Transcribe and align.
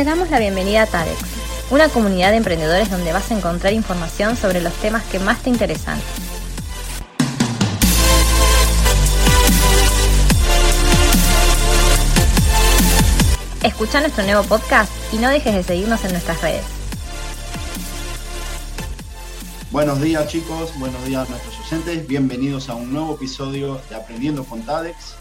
Te 0.00 0.04
damos 0.04 0.30
la 0.30 0.38
bienvenida 0.38 0.84
a 0.84 0.86
TADEX, 0.86 1.18
una 1.70 1.90
comunidad 1.90 2.30
de 2.30 2.38
emprendedores 2.38 2.90
donde 2.90 3.12
vas 3.12 3.30
a 3.30 3.36
encontrar 3.36 3.74
información 3.74 4.34
sobre 4.34 4.62
los 4.62 4.72
temas 4.76 5.04
que 5.04 5.18
más 5.18 5.42
te 5.42 5.50
interesan. 5.50 6.00
Escucha 13.62 14.00
nuestro 14.00 14.24
nuevo 14.24 14.42
podcast 14.44 14.90
y 15.12 15.18
no 15.18 15.28
dejes 15.28 15.54
de 15.54 15.62
seguirnos 15.64 16.02
en 16.06 16.12
nuestras 16.12 16.40
redes. 16.40 16.64
Buenos 19.70 20.00
días 20.00 20.26
chicos, 20.28 20.72
buenos 20.78 21.04
días 21.04 21.28
nuestros 21.28 21.58
oyentes, 21.60 22.06
bienvenidos 22.06 22.70
a 22.70 22.74
un 22.74 22.90
nuevo 22.90 23.16
episodio 23.16 23.78
de 23.90 23.96
Aprendiendo 23.96 24.44
con 24.44 24.62
TADEX. 24.62 25.16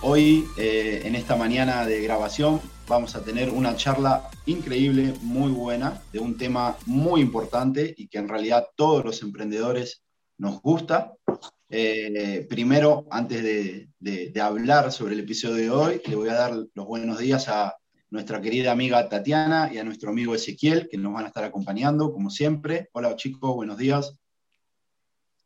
Hoy, 0.00 0.48
eh, 0.56 1.02
en 1.04 1.16
esta 1.16 1.36
mañana 1.36 1.84
de 1.84 2.00
grabación, 2.00 2.62
vamos 2.88 3.16
a 3.16 3.22
tener 3.22 3.50
una 3.50 3.76
charla 3.76 4.28
increíble, 4.46 5.14
muy 5.22 5.50
buena, 5.50 6.00
de 6.12 6.20
un 6.20 6.36
tema 6.36 6.76
muy 6.86 7.20
importante 7.20 7.94
y 7.96 8.08
que 8.08 8.18
en 8.18 8.28
realidad 8.28 8.68
todos 8.76 9.04
los 9.04 9.22
emprendedores 9.22 10.02
nos 10.38 10.60
gusta. 10.60 11.12
Eh, 11.68 12.46
primero, 12.48 13.06
antes 13.10 13.42
de, 13.42 14.40
hablar 14.40 14.92
sobre 14.92 15.14
el 15.14 15.20
episodio 15.20 15.56
de 15.56 15.70
hoy, 15.70 16.02
le 16.06 16.14
voy 16.14 16.28
a 16.28 16.34
dar 16.34 16.54
los 16.74 16.86
buenos 16.86 17.18
días 17.18 17.48
a 17.48 17.76
nuestra 18.10 18.40
querida 18.40 18.70
amiga 18.70 19.08
Tatiana 19.08 19.70
y 19.72 19.78
a 19.78 19.84
nuestro 19.84 20.10
amigo 20.10 20.34
Ezequiel, 20.34 20.88
que 20.88 20.96
nos 20.96 21.12
van 21.12 21.24
a 21.24 21.28
estar 21.28 21.42
acompañando, 21.42 22.12
como 22.12 22.30
siempre. 22.30 22.88
Hola 22.92 23.16
chicos, 23.16 23.54
buenos 23.54 23.78
días. 23.78 24.16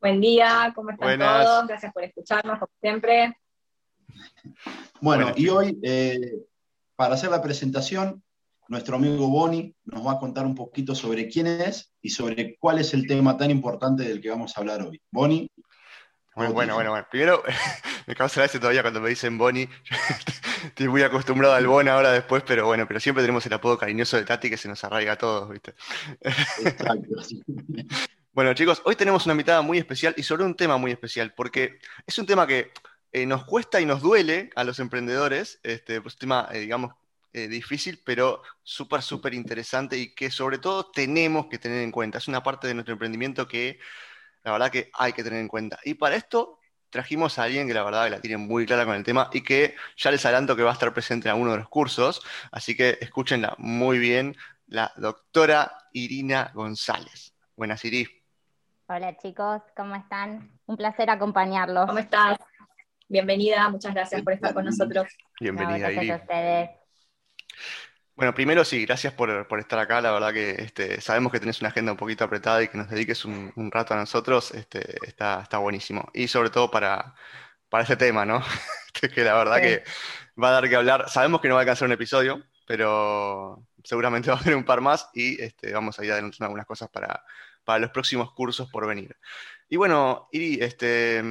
Buen 0.00 0.20
día, 0.20 0.72
¿cómo 0.74 0.90
están 0.90 1.18
todos? 1.18 1.66
Gracias 1.66 1.92
por 1.92 2.04
escucharnos, 2.04 2.58
como 2.58 2.72
siempre. 2.80 3.34
Bueno, 5.00 5.32
y 5.36 5.48
hoy, 5.48 5.78
eh, 5.82 6.42
para 7.00 7.14
hacer 7.14 7.30
la 7.30 7.40
presentación, 7.40 8.22
nuestro 8.68 8.96
amigo 8.96 9.26
Boni 9.28 9.74
nos 9.86 10.06
va 10.06 10.12
a 10.12 10.18
contar 10.18 10.44
un 10.44 10.54
poquito 10.54 10.94
sobre 10.94 11.28
quién 11.28 11.46
es 11.46 11.94
y 12.02 12.10
sobre 12.10 12.58
cuál 12.58 12.78
es 12.78 12.92
el 12.92 13.06
tema 13.06 13.38
tan 13.38 13.50
importante 13.50 14.02
del 14.02 14.20
que 14.20 14.28
vamos 14.28 14.54
a 14.54 14.60
hablar 14.60 14.82
hoy. 14.82 15.00
Boni. 15.10 15.50
Bueno, 16.36 16.52
bueno, 16.52 16.74
bueno, 16.74 16.90
bueno. 16.90 17.06
Primero, 17.10 17.42
me 18.06 18.14
causa 18.14 18.42
gracia 18.42 18.60
todavía 18.60 18.82
cuando 18.82 19.00
me 19.00 19.08
dicen 19.08 19.38
Boni. 19.38 19.66
Estoy 20.66 20.88
muy 20.88 21.00
acostumbrado 21.00 21.54
al 21.54 21.66
Bon 21.66 21.88
ahora 21.88 22.12
después, 22.12 22.42
pero 22.46 22.66
bueno, 22.66 22.86
pero 22.86 23.00
siempre 23.00 23.24
tenemos 23.24 23.46
el 23.46 23.54
apodo 23.54 23.78
cariñoso 23.78 24.18
de 24.18 24.24
Tati 24.26 24.50
que 24.50 24.58
se 24.58 24.68
nos 24.68 24.84
arraiga 24.84 25.12
a 25.12 25.16
todos, 25.16 25.48
¿viste? 25.48 25.72
Exacto. 26.20 27.16
bueno, 28.34 28.52
chicos, 28.52 28.82
hoy 28.84 28.94
tenemos 28.94 29.24
una 29.24 29.32
invitada 29.32 29.62
muy 29.62 29.78
especial 29.78 30.12
y 30.18 30.22
sobre 30.22 30.44
un 30.44 30.54
tema 30.54 30.76
muy 30.76 30.90
especial, 30.90 31.32
porque 31.34 31.78
es 32.06 32.18
un 32.18 32.26
tema 32.26 32.46
que 32.46 32.72
eh, 33.12 33.26
nos 33.26 33.44
cuesta 33.44 33.80
y 33.80 33.86
nos 33.86 34.02
duele 34.02 34.50
a 34.56 34.64
los 34.64 34.78
emprendedores, 34.78 35.60
este, 35.62 36.00
pues 36.00 36.14
un 36.14 36.20
tema, 36.20 36.48
eh, 36.52 36.60
digamos, 36.60 36.94
eh, 37.32 37.48
difícil, 37.48 38.00
pero 38.04 38.42
súper, 38.62 39.02
súper 39.02 39.34
interesante 39.34 39.96
y 39.96 40.14
que 40.14 40.30
sobre 40.30 40.58
todo 40.58 40.90
tenemos 40.90 41.46
que 41.46 41.58
tener 41.58 41.82
en 41.82 41.92
cuenta. 41.92 42.18
Es 42.18 42.28
una 42.28 42.42
parte 42.42 42.66
de 42.66 42.74
nuestro 42.74 42.92
emprendimiento 42.92 43.46
que 43.46 43.78
la 44.42 44.52
verdad 44.52 44.70
que 44.70 44.90
hay 44.94 45.12
que 45.12 45.22
tener 45.22 45.40
en 45.40 45.48
cuenta. 45.48 45.78
Y 45.84 45.94
para 45.94 46.16
esto 46.16 46.58
trajimos 46.90 47.38
a 47.38 47.44
alguien 47.44 47.68
que 47.68 47.74
la 47.74 47.84
verdad 47.84 48.04
que 48.04 48.10
la 48.10 48.20
tiene 48.20 48.36
muy 48.36 48.66
clara 48.66 48.84
con 48.84 48.96
el 48.96 49.04
tema 49.04 49.30
y 49.32 49.42
que 49.42 49.76
ya 49.96 50.10
les 50.10 50.24
adelanto 50.26 50.56
que 50.56 50.62
va 50.62 50.70
a 50.70 50.74
estar 50.74 50.92
presente 50.92 51.28
en 51.28 51.34
alguno 51.34 51.52
de 51.52 51.58
los 51.58 51.68
cursos, 51.68 52.20
así 52.50 52.76
que 52.76 52.98
escúchenla 53.00 53.54
muy 53.58 53.98
bien, 53.98 54.36
la 54.66 54.92
doctora 54.96 55.72
Irina 55.92 56.50
González. 56.54 57.32
Buenas, 57.56 57.84
Iri. 57.84 58.08
Hola 58.88 59.16
chicos, 59.18 59.62
¿cómo 59.76 59.94
están? 59.94 60.50
Un 60.66 60.76
placer 60.76 61.10
acompañarlos. 61.10 61.86
¿Cómo 61.86 62.00
estás? 62.00 62.38
Bienvenida, 63.10 63.68
muchas 63.70 63.92
gracias 63.92 64.22
por 64.22 64.34
estar 64.34 64.54
con 64.54 64.64
nosotros. 64.64 65.08
Bienvenida, 65.40 65.90
Iri. 65.90 66.12
Bueno, 68.14 68.32
primero 68.32 68.64
sí, 68.64 68.86
gracias 68.86 69.12
por, 69.12 69.48
estar 69.58 69.80
acá. 69.80 70.00
La 70.00 70.12
verdad 70.12 70.32
que 70.32 70.50
este, 70.50 71.00
sabemos 71.00 71.32
que 71.32 71.40
tenés 71.40 71.60
una 71.60 71.70
agenda 71.70 71.90
un 71.90 71.98
poquito 71.98 72.22
apretada 72.22 72.62
y 72.62 72.68
que 72.68 72.78
nos 72.78 72.88
dediques 72.88 73.24
un, 73.24 73.70
rato 73.72 73.94
a 73.94 73.96
nosotros, 73.96 74.54
este, 74.54 75.04
está, 75.04 75.40
está 75.42 75.58
buenísimo. 75.58 76.08
Y 76.14 76.28
sobre 76.28 76.50
todo 76.50 76.70
para, 76.70 77.16
para 77.68 77.82
ese 77.82 77.96
tema, 77.96 78.24
¿no? 78.24 78.44
que 79.12 79.24
la 79.24 79.34
verdad 79.34 79.56
que 79.56 79.82
va 80.40 80.50
a 80.50 80.52
dar 80.52 80.68
que 80.68 80.76
hablar. 80.76 81.10
Sabemos 81.10 81.40
que 81.40 81.48
no 81.48 81.54
va 81.54 81.60
a 81.60 81.62
alcanzar 81.62 81.86
un 81.86 81.92
episodio, 81.92 82.44
pero 82.64 83.66
seguramente 83.82 84.30
va 84.30 84.36
a 84.36 84.40
haber 84.40 84.54
un 84.54 84.64
par 84.64 84.82
más 84.82 85.10
y 85.14 85.42
este, 85.42 85.72
vamos 85.72 85.98
a 85.98 86.04
ir 86.04 86.12
adelantando 86.12 86.44
algunas 86.44 86.66
cosas 86.66 86.88
para, 86.90 87.24
para 87.64 87.80
los 87.80 87.90
próximos 87.90 88.32
cursos 88.34 88.70
por 88.70 88.86
venir. 88.86 89.16
Y 89.68 89.74
bueno, 89.74 90.28
Iri, 90.30 90.60
este, 90.62 91.24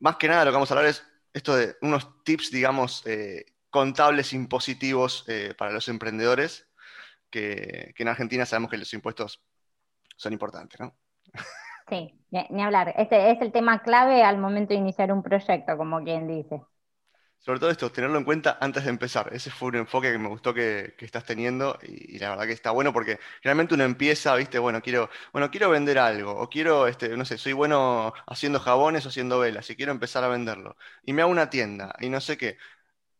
más 0.00 0.16
que 0.16 0.28
nada 0.28 0.44
lo 0.44 0.50
que 0.50 0.54
vamos 0.54 0.70
a 0.70 0.74
hablar 0.74 0.90
es 0.90 1.07
esto 1.32 1.56
de 1.56 1.76
unos 1.82 2.22
tips, 2.24 2.50
digamos, 2.50 3.06
eh, 3.06 3.46
contables 3.70 4.32
impositivos 4.32 5.24
eh, 5.28 5.54
para 5.56 5.72
los 5.72 5.88
emprendedores, 5.88 6.68
que, 7.30 7.94
en 7.96 8.08
Argentina 8.08 8.46
sabemos 8.46 8.70
que 8.70 8.78
los 8.78 8.92
impuestos 8.94 9.42
son 10.16 10.32
importantes, 10.32 10.80
¿no? 10.80 10.96
Sí, 11.88 12.14
ni, 12.30 12.62
hablar. 12.62 12.94
Este 12.98 13.30
es 13.30 13.40
el 13.40 13.50
tema 13.50 13.82
clave 13.82 14.22
al 14.22 14.36
momento 14.38 14.74
de 14.74 14.80
iniciar 14.80 15.10
un 15.10 15.22
proyecto, 15.22 15.76
como 15.76 16.02
quien 16.04 16.28
dice. 16.28 16.60
Sobre 17.40 17.60
todo 17.60 17.70
esto, 17.70 17.90
tenerlo 17.90 18.18
en 18.18 18.24
cuenta 18.24 18.58
antes 18.60 18.84
de 18.84 18.90
empezar. 18.90 19.30
Ese 19.32 19.50
fue 19.50 19.68
un 19.68 19.76
enfoque 19.76 20.12
que 20.12 20.18
me 20.18 20.28
gustó 20.28 20.52
que, 20.52 20.94
estás 20.98 21.24
teniendo 21.24 21.78
y, 21.82 22.18
la 22.18 22.30
verdad 22.30 22.46
que 22.46 22.52
está 22.52 22.72
bueno 22.72 22.92
porque 22.92 23.18
realmente 23.42 23.74
uno 23.74 23.84
empieza, 23.84 24.34
viste, 24.34 24.58
bueno, 24.58 24.82
quiero, 24.82 25.08
bueno, 25.32 25.50
quiero 25.50 25.70
vender 25.70 25.98
algo 25.98 26.32
o 26.32 26.48
quiero, 26.50 26.86
este, 26.88 27.16
no 27.16 27.24
sé, 27.24 27.38
soy 27.38 27.52
bueno 27.52 28.12
haciendo 28.26 28.60
jabones 28.60 29.06
o 29.06 29.08
haciendo 29.08 29.38
velas 29.38 29.70
y 29.70 29.76
quiero 29.76 29.92
empezar 29.92 30.24
a 30.24 30.28
venderlo. 30.28 30.76
Y 31.04 31.12
me 31.12 31.22
hago 31.22 31.30
una 31.30 31.48
tienda 31.48 31.94
y 32.00 32.08
no 32.10 32.20
sé 32.20 32.36
qué. 32.36 32.58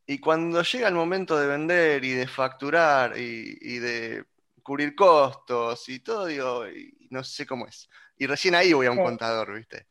Y 0.07 0.21
cuando 0.21 0.63
llega 0.63 0.89
el 0.89 0.95
momento 0.95 1.39
de 1.39 1.47
vender 1.47 2.05
y 2.05 2.13
de 2.13 2.27
facturar 2.27 3.17
y, 3.19 3.79
de 3.79 4.25
cubrir 4.63 4.95
costos 4.95 5.89
y 5.89 6.01
todo, 6.01 6.27
digo, 6.27 6.65
no 7.11 7.25
sé 7.25 7.47
cómo 7.47 7.67
es. 7.67 7.89
Y 8.17 8.27
recién 8.27 8.55
ahí 8.55 8.73
voy 8.73 8.87
a 8.87 8.91
un 8.91 9.03
contador, 9.03 9.55
¿viste? 9.55 9.87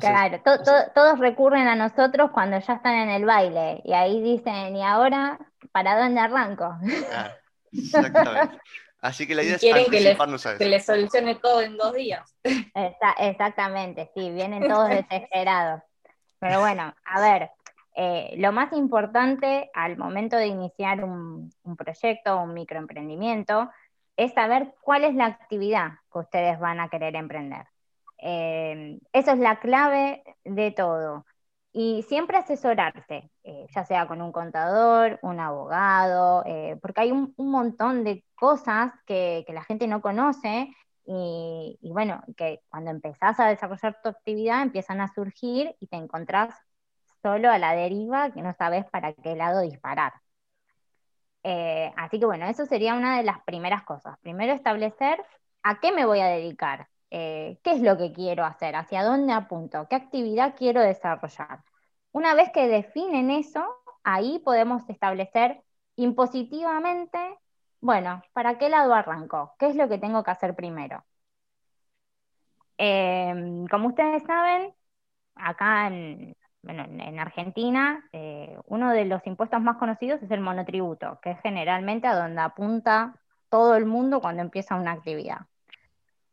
Claro, 0.00 0.40
todos 0.94 1.18
recurren 1.18 1.68
a 1.68 1.76
nosotros 1.76 2.30
cuando 2.32 2.58
ya 2.58 2.74
están 2.74 2.94
en 2.94 3.10
el 3.10 3.24
baile 3.24 3.82
y 3.84 3.92
ahí 3.92 4.22
dicen, 4.22 4.76
¿y 4.76 4.82
ahora 4.82 5.38
para 5.72 6.00
dónde 6.00 6.20
arranco? 6.20 6.76
exactamente. 7.72 8.58
Así 9.00 9.26
que 9.26 9.34
la 9.34 9.42
idea 9.42 9.56
es 9.56 9.64
anticiparnos 9.64 10.42
que 10.42 10.48
les, 10.50 10.58
que 10.58 10.68
les 10.68 10.84
solucione 10.84 11.34
todo 11.36 11.62
en 11.62 11.76
dos 11.76 11.94
días. 11.94 12.36
exactamente, 13.18 14.10
sí, 14.14 14.30
vienen 14.30 14.68
todos 14.68 14.88
desesperados. 14.90 15.82
Pero 16.38 16.60
bueno, 16.60 16.94
a 17.04 17.20
ver, 17.20 17.50
eh, 17.94 18.34
lo 18.38 18.52
más 18.52 18.72
importante 18.72 19.70
al 19.74 19.96
momento 19.96 20.36
de 20.36 20.46
iniciar 20.46 21.04
un, 21.04 21.50
proyecto 21.76 22.36
o 22.36 22.44
un 22.44 22.54
microemprendimiento 22.54 23.70
es 24.16 24.32
saber 24.32 24.74
cuál 24.80 25.04
es 25.04 25.14
la 25.14 25.26
actividad 25.26 25.92
que 26.12 26.18
ustedes 26.18 26.58
van 26.58 26.80
a 26.80 26.88
querer 26.88 27.16
emprender. 27.16 27.66
Eh, 28.22 28.98
eso 29.12 29.32
es 29.32 29.38
la 29.38 29.60
clave 29.60 30.22
de 30.44 30.70
todo. 30.72 31.26
Y 31.72 32.02
siempre 32.08 32.36
asesorarse, 32.38 33.30
eh, 33.44 33.66
ya 33.74 33.84
sea 33.84 34.08
con 34.08 34.20
un 34.22 34.32
contador, 34.32 35.18
un 35.22 35.38
abogado, 35.40 36.44
porque 36.82 37.02
hay 37.02 37.12
un, 37.12 37.34
montón 37.36 38.04
de 38.04 38.24
cosas 38.34 38.92
que, 39.06 39.44
la 39.48 39.64
gente 39.64 39.86
no 39.86 40.00
conoce 40.02 40.68
y, 41.06 41.78
y, 41.80 41.92
bueno, 41.92 42.22
que 42.36 42.60
cuando 42.68 42.90
empezás 42.90 43.38
a 43.40 43.48
desarrollar 43.48 44.00
tu 44.02 44.08
actividad 44.10 44.62
empiezan 44.62 45.00
a 45.00 45.12
surgir 45.14 45.76
y 45.80 45.86
te 45.86 45.96
encontrás 45.96 46.54
solo 47.22 47.50
a 47.50 47.58
la 47.58 47.74
deriva 47.74 48.30
que 48.32 48.42
no 48.42 48.52
sabes 48.54 48.84
para 48.90 49.12
qué 49.14 49.36
lado 49.36 49.60
disparar. 49.60 50.12
Eh, 51.42 51.92
así 51.96 52.18
que 52.20 52.26
bueno, 52.26 52.46
eso 52.46 52.66
sería 52.66 52.94
una 52.94 53.16
de 53.16 53.22
las 53.24 53.42
primeras 53.44 53.82
cosas. 53.84 54.18
Primero 54.20 54.52
establecer 54.52 55.24
a 55.62 55.80
qué 55.80 55.92
me 55.92 56.06
voy 56.06 56.20
a 56.20 56.26
dedicar, 56.26 56.88
eh, 57.10 57.58
qué 57.62 57.72
es 57.72 57.80
lo 57.82 57.98
que 57.98 58.12
quiero 58.12 58.44
hacer, 58.44 58.76
hacia 58.76 59.02
dónde 59.04 59.32
apunto, 59.32 59.86
qué 59.88 59.96
actividad 59.96 60.54
quiero 60.56 60.80
desarrollar. 60.80 61.64
Una 62.12 62.34
vez 62.34 62.50
que 62.52 62.68
definen 62.68 63.30
eso, 63.30 63.64
ahí 64.04 64.40
podemos 64.44 64.88
establecer 64.88 65.62
impositivamente, 65.96 67.18
bueno, 67.80 68.22
¿para 68.32 68.58
qué 68.58 68.68
lado 68.68 68.94
arranco? 68.94 69.54
¿Qué 69.58 69.68
es 69.68 69.76
lo 69.76 69.88
que 69.88 69.98
tengo 69.98 70.22
que 70.24 70.30
hacer 70.30 70.54
primero? 70.54 71.04
Eh, 72.78 73.66
como 73.70 73.88
ustedes 73.88 74.22
saben, 74.24 74.74
acá 75.34 75.88
en 75.88 77.18
Argentina, 77.18 78.08
eh, 78.12 78.58
uno 78.66 78.92
de 78.92 79.04
los 79.04 79.26
impuestos 79.26 79.60
más 79.62 79.76
conocidos 79.78 80.22
es 80.22 80.30
el 80.30 80.40
monotributo, 80.40 81.18
que 81.22 81.32
es 81.32 81.40
generalmente 81.42 82.06
a 82.06 82.14
donde 82.16 82.40
apunta 82.40 83.14
todo 83.48 83.76
el 83.76 83.86
mundo 83.86 84.20
cuando 84.20 84.42
empieza 84.42 84.76
una 84.76 84.92
actividad. 84.92 85.46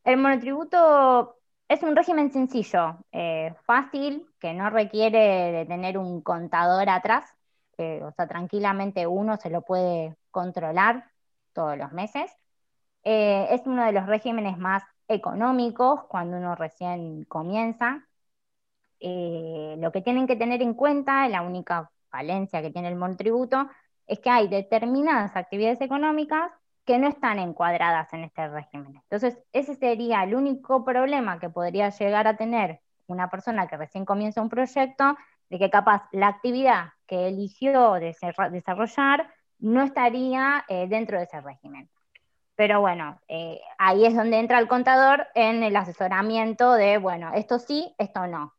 El 0.08 0.18
monotributo 0.18 1.36
es 1.68 1.84
un 1.84 1.94
régimen 1.94 2.32
sencillo, 2.32 2.98
eh, 3.12 3.54
fácil, 3.66 4.26
que 4.40 4.54
no 4.54 4.70
requiere 4.70 5.52
de 5.52 5.66
tener 5.66 5.98
un 5.98 6.22
contador 6.22 6.90
atrás, 6.90 7.26
o 7.78 8.12
sea, 8.16 8.26
tranquilamente 8.28 9.06
uno 9.06 9.36
se 9.36 9.50
lo 9.50 9.64
puede 9.64 10.16
controlar 10.32 11.12
todos 11.52 11.78
los 11.78 11.92
meses. 11.92 12.32
Eh, 13.04 13.48
es 13.52 13.68
uno 13.68 13.86
de 13.86 13.92
los 13.92 14.06
regímenes 14.06 14.58
más 14.58 14.82
económicos 15.10 16.06
cuando 16.06 16.38
uno 16.38 16.56
recién 16.56 17.26
comienza, 17.26 18.08
eh, 19.02 19.76
lo 19.80 19.92
que 19.92 20.02
tienen 20.02 20.26
que 20.26 20.38
tener 20.38 20.62
en 20.62 20.74
cuenta, 20.74 21.28
la 21.28 21.42
única 21.42 21.92
falencia 22.10 22.62
que 22.62 22.72
tiene 22.72 22.88
el 22.88 22.96
monotributo, 22.96 23.70
es 24.08 24.20
que 24.20 24.30
hay 24.30 24.48
determinadas 24.48 25.36
actividades 25.36 25.82
económicas 25.82 26.50
que 26.88 26.98
no 26.98 27.10
están 27.10 27.38
encuadradas 27.38 28.12
en 28.14 28.24
este 28.24 28.48
régimen. 28.48 28.96
Entonces, 28.96 29.38
ese 29.52 29.76
sería 29.76 30.24
el 30.24 30.34
único 30.34 30.86
problema 30.86 31.38
que 31.38 31.50
podría 31.50 31.90
llegar 31.90 32.28
a 32.28 32.38
tener 32.38 32.80
una 33.08 33.30
persona 33.30 33.68
que 33.68 33.76
recién 33.76 34.06
comienza 34.06 34.42
un 34.42 34.48
proyecto, 34.48 35.18
de 35.50 35.60
que 35.60 35.70
capaz 35.70 36.08
la 36.14 36.28
actividad 36.28 36.94
que 37.06 37.28
eligió 37.28 37.94
desarrollar 37.94 39.34
no 39.60 39.84
estaría 39.84 40.66
eh, 40.70 40.88
dentro 40.88 41.18
de 41.18 41.26
ese 41.26 41.42
régimen. 41.42 41.90
Pero 42.56 42.80
bueno, 42.80 43.20
eh, 43.28 43.60
ahí 43.78 44.06
es 44.06 44.16
donde 44.16 44.40
entra 44.40 44.58
el 44.60 44.68
contador 44.70 45.28
en 45.36 45.64
el 45.64 45.76
asesoramiento 45.76 46.74
de, 46.74 46.98
bueno, 46.98 47.34
esto 47.34 47.60
sí, 47.60 47.94
esto 47.98 48.28
no. 48.28 48.54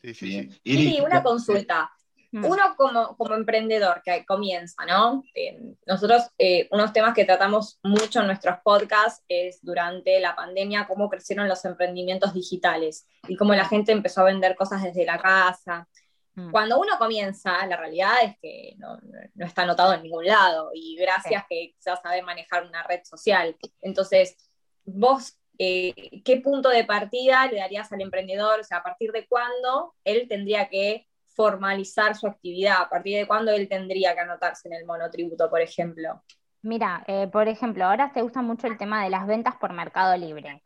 Sí, 0.00 0.14
sí, 0.14 0.14
sí. 0.14 0.60
Y 0.64 1.00
una 1.00 1.22
consulta. 1.22 1.92
Mm. 2.34 2.44
Uno 2.46 2.74
como, 2.76 3.16
como 3.16 3.36
emprendedor 3.36 4.02
que 4.04 4.26
comienza, 4.26 4.84
¿no? 4.84 5.22
Eh, 5.36 5.56
nosotros, 5.86 6.24
eh, 6.36 6.66
unos 6.72 6.92
temas 6.92 7.14
que 7.14 7.24
tratamos 7.24 7.78
mucho 7.84 8.22
en 8.22 8.26
nuestros 8.26 8.56
podcasts 8.64 9.22
es 9.28 9.60
durante 9.62 10.18
la 10.18 10.34
pandemia 10.34 10.88
cómo 10.88 11.08
crecieron 11.08 11.46
los 11.46 11.64
emprendimientos 11.64 12.34
digitales 12.34 13.06
y 13.28 13.36
cómo 13.36 13.54
la 13.54 13.66
gente 13.66 13.92
empezó 13.92 14.22
a 14.22 14.24
vender 14.24 14.56
cosas 14.56 14.82
desde 14.82 15.04
la 15.04 15.16
casa. 15.16 15.86
Mm. 16.34 16.50
Cuando 16.50 16.80
uno 16.80 16.98
comienza, 16.98 17.64
la 17.68 17.76
realidad 17.76 18.14
es 18.24 18.36
que 18.42 18.74
no, 18.78 18.98
está 19.36 19.62
anotado 19.62 19.94
en 19.94 20.02
ningún 20.02 20.26
lado 20.26 20.72
y 20.74 20.96
gracias 20.96 21.44
que 21.48 21.76
ya 21.86 21.94
sabe 21.94 22.20
manejar 22.22 22.66
una 22.66 22.82
red 22.82 23.02
social. 23.04 23.56
Entonces, 23.80 24.36
vos, 24.84 25.38
eh, 25.56 26.20
¿qué 26.24 26.38
punto 26.38 26.68
de 26.68 26.82
partida 26.82 27.46
le 27.46 27.58
darías 27.60 27.92
al 27.92 28.00
emprendedor? 28.00 28.58
O 28.58 28.64
sea, 28.64 28.78
a 28.78 28.82
partir 28.82 29.12
de 29.12 29.24
cuándo 29.28 29.94
él 30.02 30.26
tendría 30.26 30.68
que 30.68 31.06
formalizar 31.34 32.16
su 32.16 32.26
actividad? 32.26 32.82
¿A 32.82 32.88
partir 32.88 33.18
de 33.18 33.26
cuándo 33.26 33.52
él 33.52 33.68
tendría 33.68 34.14
que 34.14 34.20
anotarse 34.20 34.68
en 34.68 34.74
el 34.74 34.86
monotributo, 34.86 35.50
por 35.50 35.60
ejemplo? 35.60 36.22
Mira, 36.62 37.04
eh, 37.06 37.28
por 37.28 37.48
ejemplo, 37.48 37.84
ahora 37.84 38.10
se 38.14 38.22
usa 38.22 38.40
mucho 38.40 38.66
el 38.66 38.78
tema 38.78 39.04
de 39.04 39.10
las 39.10 39.26
ventas 39.26 39.56
por 39.56 39.72
Mercado 39.72 40.16
Libre. 40.16 40.62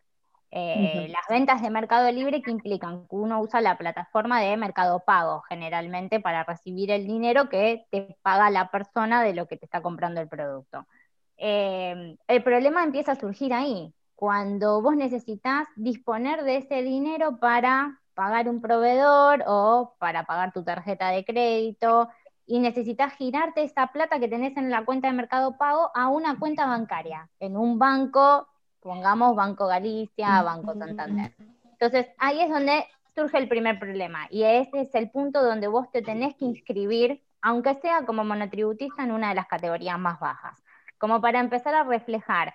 Eh, 0.51 1.09
las 1.11 1.25
ventas 1.29 1.61
de 1.61 1.69
Mercado 1.69 2.11
Libre 2.11 2.41
que 2.41 2.51
implican 2.51 3.07
que 3.07 3.17
uno 3.17 3.41
usa 3.41 3.61
la 3.61 3.77
plataforma 3.77 4.41
de 4.41 4.57
Mercado 4.57 5.03
Pago 5.05 5.43
generalmente 5.43 6.21
para 6.21 6.45
recibir 6.45 6.91
el 6.91 7.07
dinero 7.07 7.51
que 7.51 7.85
te 7.91 8.17
paga 8.23 8.49
la 8.49 8.71
persona 8.71 9.23
de 9.23 9.35
lo 9.35 9.47
que 9.47 9.59
te 9.59 9.67
está 9.67 9.83
comprando 9.83 10.21
el 10.21 10.29
producto. 10.29 10.87
Eh, 11.37 12.17
el 12.27 12.43
problema 12.43 12.83
empieza 12.83 13.13
a 13.13 13.21
surgir 13.21 13.53
ahí, 13.53 13.93
cuando 14.15 14.83
vos 14.83 14.97
necesitas 14.97 15.69
disponer 15.77 16.43
de 16.43 16.57
ese 16.57 16.83
dinero 16.83 17.39
para 17.39 18.01
pagar 18.19 18.49
un 18.49 18.61
proveedor 18.61 19.45
o 19.47 19.95
para 20.01 20.25
pagar 20.25 20.53
tu 20.53 20.65
tarjeta 20.65 21.11
de 21.11 21.25
crédito 21.25 22.09
y 22.47 22.59
necesitas 22.59 23.13
girarte 23.15 23.63
esa 23.63 23.87
plata 23.93 24.19
que 24.19 24.27
tenés 24.27 24.57
en 24.57 24.71
la 24.71 24.85
cuenta 24.85 25.07
de 25.07 25.15
Mercado 25.15 25.57
Pago 25.57 25.93
a 25.95 26.09
una 26.09 26.37
cuenta 26.37 26.67
bancaria, 26.67 27.31
en 27.39 27.57
un 27.57 27.79
banco, 27.79 28.49
pongamos 28.81 29.37
Banco 29.37 29.69
Galicia, 29.69 30.43
Banco 30.43 30.75
Santander. 30.75 31.33
Entonces, 31.71 32.09
ahí 32.19 32.41
es 32.41 32.51
donde 32.51 32.89
surge 33.15 33.39
el 33.39 33.49
primer 33.49 33.79
problema 33.79 34.27
y 34.31 34.43
ese 34.43 34.81
es 34.81 34.93
el 34.97 35.11
punto 35.13 35.41
donde 35.41 35.69
vos 35.69 35.89
te 35.93 36.03
tenés 36.03 36.35
que 36.35 36.47
inscribir, 36.47 37.23
aunque 37.41 37.77
sea 37.77 38.05
como 38.05 38.25
monotributista 38.25 39.05
en 39.05 39.13
una 39.13 39.29
de 39.29 39.37
las 39.37 39.47
categorías 39.47 39.97
más 39.97 40.19
bajas, 40.19 40.61
como 40.99 41.21
para 41.21 41.39
empezar 41.39 41.73
a 41.77 41.85
reflejar 41.85 42.53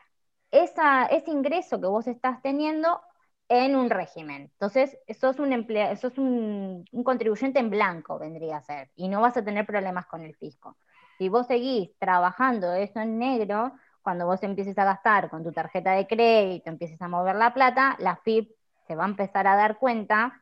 esa, 0.52 1.06
ese 1.06 1.32
ingreso 1.32 1.80
que 1.80 1.88
vos 1.88 2.08
estás 2.08 2.42
teniendo 2.42 3.00
en 3.50 3.76
un 3.76 3.90
régimen. 3.90 4.44
Entonces, 4.54 4.98
sos 5.20 5.40
un, 5.40 5.54
emplea 5.54 5.96
sos 5.96 6.18
un, 6.18 6.86
un, 6.92 7.04
contribuyente 7.04 7.60
en 7.60 7.70
blanco, 7.70 8.20
vendría 8.20 8.58
a 8.58 8.62
ser, 8.62 8.90
y 8.96 9.08
no 9.08 9.22
vas 9.22 9.38
a 9.38 9.44
tener 9.44 9.66
problemas 9.66 10.06
con 10.08 10.22
el 10.22 10.36
fisco. 10.36 10.78
Si 11.18 11.30
vos 11.30 11.48
seguís 11.48 11.92
trabajando 12.00 12.74
eso 12.74 13.00
en 13.00 13.20
negro, 13.20 13.74
cuando 14.02 14.26
vos 14.26 14.44
empieces 14.44 14.78
a 14.78 14.86
gastar 14.86 15.30
con 15.30 15.44
tu 15.44 15.52
tarjeta 15.52 15.92
de 15.94 16.08
crédito, 16.08 16.70
empieces 16.70 17.02
a 17.02 17.08
mover 17.08 17.36
la 17.36 17.54
plata, 17.54 17.96
la 18.00 18.18
FIP 18.18 18.52
se 18.88 18.96
va 18.96 19.06
a 19.06 19.08
empezar 19.08 19.48
a 19.48 19.56
dar 19.56 19.78
cuenta, 19.78 20.42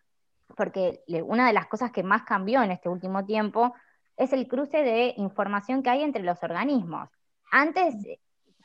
porque 0.58 1.04
una 1.26 1.48
de 1.48 1.54
las 1.54 1.68
cosas 1.68 1.92
que 1.92 2.04
más 2.04 2.24
cambió 2.24 2.62
en 2.64 2.72
este 2.72 2.90
último 2.90 3.26
tiempo 3.26 3.74
es 4.18 4.34
el 4.34 4.48
cruce 4.48 4.82
de 4.82 5.14
información 5.18 5.84
que 5.84 5.90
hay 5.90 6.02
entre 6.02 6.24
los 6.24 6.42
organismos. 6.44 7.10
Antes 7.52 7.96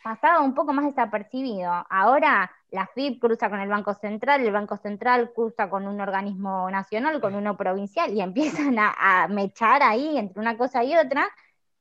pasaba 0.07 0.41
un 0.41 0.55
poco 0.55 0.73
más 0.73 0.85
desapercibido. 0.85 1.85
Ahora 1.91 2.49
la 2.71 2.87
FIP 2.87 3.21
cruza 3.21 3.51
con 3.51 3.59
el 3.59 3.69
Banco 3.69 3.93
Central, 3.93 4.41
el 4.41 4.53
Banco 4.53 4.77
Central 4.77 5.33
cruza 5.35 5.69
con 5.69 5.85
un 5.85 6.01
organismo 6.01 6.71
nacional, 6.71 7.21
con 7.21 7.35
uno 7.35 7.57
provincial, 7.57 8.13
y 8.13 8.21
empiezan 8.21 8.77
a, 8.79 9.27
mechar 9.29 9.83
ahí 9.83 10.17
entre 10.17 10.39
una 10.39 10.57
cosa 10.57 10.85
y 10.85 10.97
otra, 10.97 11.29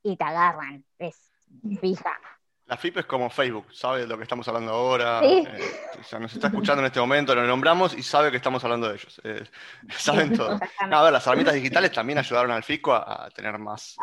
y 0.01 0.17
te 0.17 0.23
agarran. 0.23 0.83
Es 0.97 1.31
fija. 1.79 2.19
La 2.65 2.77
FIP 2.77 2.97
es 2.97 3.05
como 3.05 3.29
Facebook, 3.29 3.67
sabe 3.71 4.01
de 4.01 4.07
lo 4.07 4.17
que 4.17 4.23
estamos 4.23 4.47
hablando 4.47 4.71
ahora. 4.71 5.23
Eh, 5.23 5.43
o 5.99 6.03
sea, 6.03 6.17
nos 6.17 6.33
está 6.33 6.47
escuchando 6.47 6.81
en 6.81 6.87
este 6.87 6.99
momento, 6.99 7.35
lo 7.35 7.45
nombramos 7.45 7.95
y 7.95 8.01
sabe 8.01 8.31
que 8.31 8.37
estamos 8.37 8.63
hablando 8.63 8.89
de 8.89 8.95
ellos. 8.95 9.21
Eh, 9.23 9.43
saben 9.95 10.35
todo. 10.35 10.59
a 10.79 11.03
ver, 11.03 11.13
las 11.13 11.27
herramientas 11.27 11.53
digitales 11.53 11.91
también 11.91 12.17
ayudaron 12.17 12.49
al 12.49 12.63
fisco 12.63 12.91
a, 12.91 13.29
tener 13.35 13.59
más, 13.59 13.95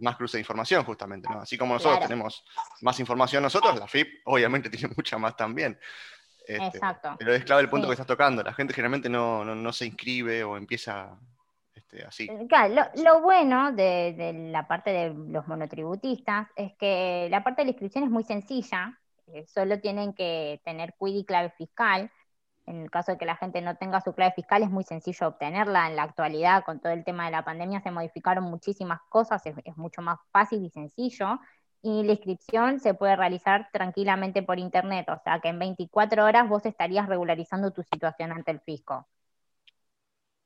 más 0.00 0.16
cruce 0.16 0.36
de 0.36 0.42
información, 0.42 0.84
justamente. 0.84 1.28
Así 1.40 1.56
como 1.56 1.74
nosotros 1.74 2.00
tenemos 2.00 2.44
más 2.82 2.98
información 3.00 3.42
nosotros, 3.42 3.78
la 3.78 3.88
FIP 3.88 4.22
obviamente 4.24 4.70
tiene 4.70 4.92
mucha 4.96 5.18
más 5.18 5.36
también. 5.36 5.78
Este, 6.46 6.78
Exacto. 6.78 7.16
Pero 7.18 7.34
es 7.34 7.44
clave 7.44 7.62
el 7.62 7.68
punto 7.68 7.86
que 7.86 7.92
estás 7.92 8.06
tocando. 8.06 8.42
La 8.42 8.52
gente 8.52 8.74
generalmente 8.74 9.08
no, 9.08 9.44
no 9.44 9.72
se 9.72 9.86
inscribe 9.86 10.42
o 10.42 10.56
empieza 10.56 11.16
este, 11.90 12.04
así. 12.04 12.24
Eh, 12.30 12.46
claro, 12.48 12.90
lo, 12.96 13.20
bueno 13.20 13.72
de, 13.72 14.48
la 14.50 14.66
parte 14.66 14.90
de 14.90 15.14
los 15.14 15.46
monotributistas 15.46 16.48
es 16.56 16.72
que 16.76 17.28
la 17.30 17.42
parte 17.42 17.62
de 17.62 17.66
la 17.66 17.70
inscripción 17.70 18.04
es 18.04 18.10
muy 18.10 18.24
sencilla, 18.24 18.98
eh, 19.26 19.46
solo 19.46 19.80
tienen 19.80 20.12
que 20.12 20.60
tener 20.64 20.94
QUID 20.98 21.16
y 21.16 21.24
clave 21.24 21.50
fiscal. 21.50 22.10
En 22.70 22.82
el 22.82 22.90
caso 22.90 23.10
de 23.10 23.18
que 23.18 23.26
la 23.26 23.34
gente 23.34 23.60
no 23.60 23.74
tenga 23.74 24.00
su 24.00 24.14
clave 24.14 24.32
fiscal, 24.32 24.62
es 24.62 24.70
muy 24.70 24.84
sencillo 24.84 25.26
obtenerla. 25.26 25.88
En 25.88 25.96
la 25.96 26.04
actualidad, 26.04 26.62
con 26.64 26.78
todo 26.78 26.92
el 26.92 27.02
tema 27.02 27.24
de 27.24 27.32
la 27.32 27.44
pandemia, 27.44 27.80
se 27.80 27.90
modificaron 27.90 28.44
muchísimas 28.44 29.00
cosas, 29.08 29.44
es, 29.44 29.56
es 29.64 29.76
mucho 29.76 30.02
más 30.02 30.20
fácil 30.30 30.64
y 30.64 30.70
sencillo. 30.70 31.40
Y 31.82 32.04
la 32.04 32.12
inscripción 32.12 32.78
se 32.78 32.94
puede 32.94 33.16
realizar 33.16 33.68
tranquilamente 33.72 34.44
por 34.44 34.60
internet, 34.60 35.08
o 35.08 35.18
sea 35.24 35.40
que 35.40 35.48
en 35.48 35.58
24 35.58 36.24
horas 36.24 36.48
vos 36.48 36.64
estarías 36.64 37.08
regularizando 37.08 37.72
tu 37.72 37.82
situación 37.82 38.30
ante 38.30 38.52
el 38.52 38.60
fisco. 38.60 39.08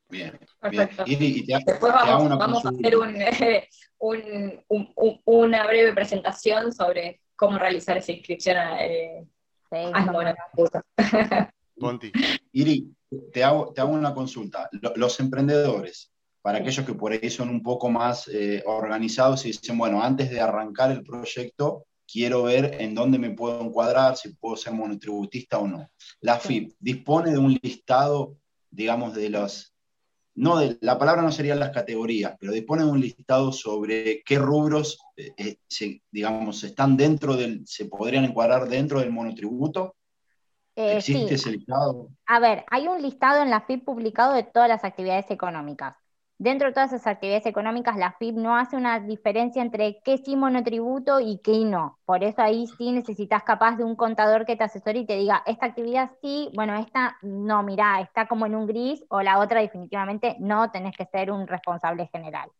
Bien, 0.08 0.40
Perfecto. 0.60 1.04
Y, 1.06 1.44
Después 1.44 1.92
vamos, 1.92 2.64
a 2.64 2.70
hacer 2.70 2.96
una 5.26 5.66
breve 5.66 5.92
presentación 5.92 6.72
sobre 6.72 7.20
cómo 7.36 7.58
realizar 7.58 7.98
esa 7.98 8.12
inscripción 8.12 8.56
eh, 8.78 9.26
Iri, 12.52 12.94
te 13.32 13.44
hago, 13.44 13.72
te 13.72 13.80
hago 13.80 13.92
una 13.92 14.14
consulta. 14.14 14.68
Los 14.96 15.20
emprendedores, 15.20 16.12
para 16.42 16.58
aquellos 16.58 16.84
que 16.84 16.94
por 16.94 17.12
ahí 17.12 17.30
son 17.30 17.48
un 17.48 17.62
poco 17.62 17.90
más 17.90 18.28
eh, 18.28 18.62
organizados 18.66 19.44
y 19.44 19.48
dicen, 19.48 19.78
bueno, 19.78 20.02
antes 20.02 20.30
de 20.30 20.40
arrancar 20.40 20.90
el 20.90 21.02
proyecto, 21.02 21.86
quiero 22.06 22.44
ver 22.44 22.76
en 22.80 22.94
dónde 22.94 23.18
me 23.18 23.30
puedo 23.30 23.60
encuadrar, 23.60 24.16
si 24.16 24.34
puedo 24.34 24.56
ser 24.56 24.72
monotributista 24.72 25.58
o 25.58 25.66
no. 25.66 25.90
La 26.20 26.38
FIP 26.38 26.74
dispone 26.78 27.30
de 27.30 27.38
un 27.38 27.58
listado, 27.62 28.36
digamos, 28.70 29.14
de 29.14 29.30
los 29.30 29.74
no 30.36 30.60
la 30.80 30.98
palabra 30.98 31.22
no 31.22 31.30
serían 31.30 31.60
las 31.60 31.70
categorías, 31.70 32.34
pero 32.40 32.52
dispone 32.52 32.84
un 32.84 33.00
listado 33.00 33.52
sobre 33.52 34.22
qué 34.24 34.38
rubros, 34.38 34.98
eh, 35.16 35.32
eh, 35.36 35.56
se, 35.68 36.02
digamos, 36.10 36.64
están 36.64 36.96
dentro 36.96 37.36
del, 37.36 37.62
se 37.66 37.84
podrían 37.84 38.24
encuadrar 38.24 38.68
dentro 38.68 38.98
del 39.00 39.12
monotributo. 39.12 39.94
Eh, 40.76 40.96
¿Existe 40.96 41.34
ese 41.34 41.52
listado? 41.52 42.08
A 42.26 42.40
ver, 42.40 42.64
hay 42.70 42.88
un 42.88 43.00
listado 43.00 43.42
en 43.42 43.50
la 43.50 43.60
FIP 43.60 43.84
publicado 43.84 44.34
de 44.34 44.42
todas 44.42 44.68
las 44.68 44.84
actividades 44.84 45.30
económicas. 45.30 45.96
Dentro 46.36 46.66
de 46.66 46.74
todas 46.74 46.92
esas 46.92 47.06
actividades 47.06 47.46
económicas, 47.46 47.96
la 47.96 48.16
FIP 48.18 48.34
no 48.34 48.56
hace 48.56 48.76
una 48.76 48.98
diferencia 48.98 49.62
entre 49.62 50.00
qué 50.04 50.18
sí 50.18 50.34
monotributo 50.34 51.20
y 51.20 51.38
qué 51.38 51.64
no. 51.64 51.98
Por 52.04 52.24
eso 52.24 52.42
ahí 52.42 52.66
sí 52.66 52.90
necesitas 52.90 53.44
capaz 53.44 53.76
de 53.76 53.84
un 53.84 53.94
contador 53.94 54.44
que 54.44 54.56
te 54.56 54.64
asesore 54.64 55.00
y 55.00 55.06
te 55.06 55.16
diga, 55.16 55.44
esta 55.46 55.66
actividad 55.66 56.10
sí, 56.20 56.50
bueno, 56.54 56.74
esta 56.76 57.16
no, 57.22 57.62
mira, 57.62 58.00
está 58.00 58.26
como 58.26 58.46
en 58.46 58.56
un 58.56 58.66
gris, 58.66 59.04
o 59.08 59.22
la 59.22 59.38
otra 59.38 59.60
definitivamente 59.60 60.36
no, 60.40 60.70
tenés 60.72 60.96
que 60.96 61.06
ser 61.06 61.30
un 61.30 61.46
responsable 61.46 62.08
general. 62.08 62.50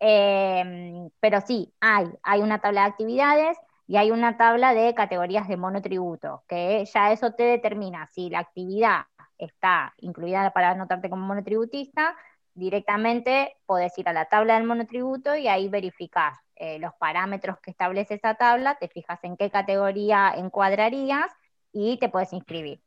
Em, 0.00 1.10
pero 1.20 1.40
sí, 1.40 1.72
hay, 1.80 2.06
hay 2.22 2.40
una 2.40 2.60
tabla 2.60 2.82
de 2.82 2.86
actividades 2.88 3.58
y 3.88 3.96
hay 3.96 4.10
una 4.10 4.36
tabla 4.36 4.74
de 4.74 4.94
categorías 4.94 5.48
de 5.48 5.56
monotributo, 5.56 6.44
que 6.46 6.84
ya 6.84 7.10
eso 7.10 7.32
te 7.32 7.44
determina 7.44 8.06
si 8.12 8.28
la 8.28 8.40
actividad 8.40 9.06
está 9.38 9.94
incluida 9.98 10.50
para 10.52 10.70
anotarte 10.70 11.08
como 11.08 11.26
monotributista, 11.26 12.14
directamente 12.52 13.56
podés 13.64 13.96
ir 13.96 14.08
a 14.08 14.12
la 14.12 14.26
tabla 14.26 14.54
del 14.56 14.64
monotributo 14.66 15.34
y 15.36 15.48
ahí 15.48 15.68
verificás 15.68 16.38
eh, 16.56 16.78
los 16.78 16.92
parámetros 16.94 17.58
que 17.60 17.70
establece 17.70 18.14
esa 18.14 18.34
tabla, 18.34 18.76
te 18.78 18.88
fijas 18.88 19.18
en 19.24 19.38
qué 19.38 19.50
categoría 19.50 20.34
encuadrarías 20.36 21.32
y 21.72 21.98
te 21.98 22.10
puedes 22.10 22.32
inscribir. 22.34 22.82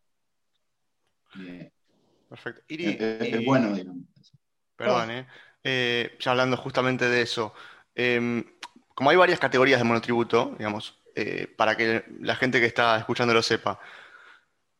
Perfecto. 2.29 2.61
Iri, 2.67 3.43
bueno, 3.45 3.73
Perdón, 4.75 5.11
¿eh? 5.11 5.27
¿eh? 5.63 6.17
ya 6.19 6.31
hablando 6.31 6.57
justamente 6.57 7.09
de 7.09 7.21
eso, 7.21 7.53
em, 7.95 8.43
como 9.01 9.09
hay 9.09 9.17
varias 9.17 9.39
categorías 9.39 9.79
de 9.79 9.83
monotributo, 9.83 10.53
digamos, 10.59 11.01
eh, 11.15 11.47
para 11.57 11.75
que 11.75 12.05
la 12.19 12.35
gente 12.35 12.59
que 12.59 12.67
está 12.67 12.99
escuchando 12.99 13.33
lo 13.33 13.41
sepa, 13.41 13.79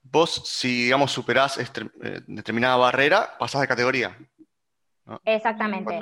vos 0.03 0.43
si, 0.45 0.83
digamos, 0.83 1.11
superás 1.11 1.57
eh, 1.57 2.21
determinada 2.27 2.75
barrera, 2.75 3.31
pasás 3.39 3.61
de 3.61 3.67
categoría. 3.67 4.15
Exactamente. 5.25 5.99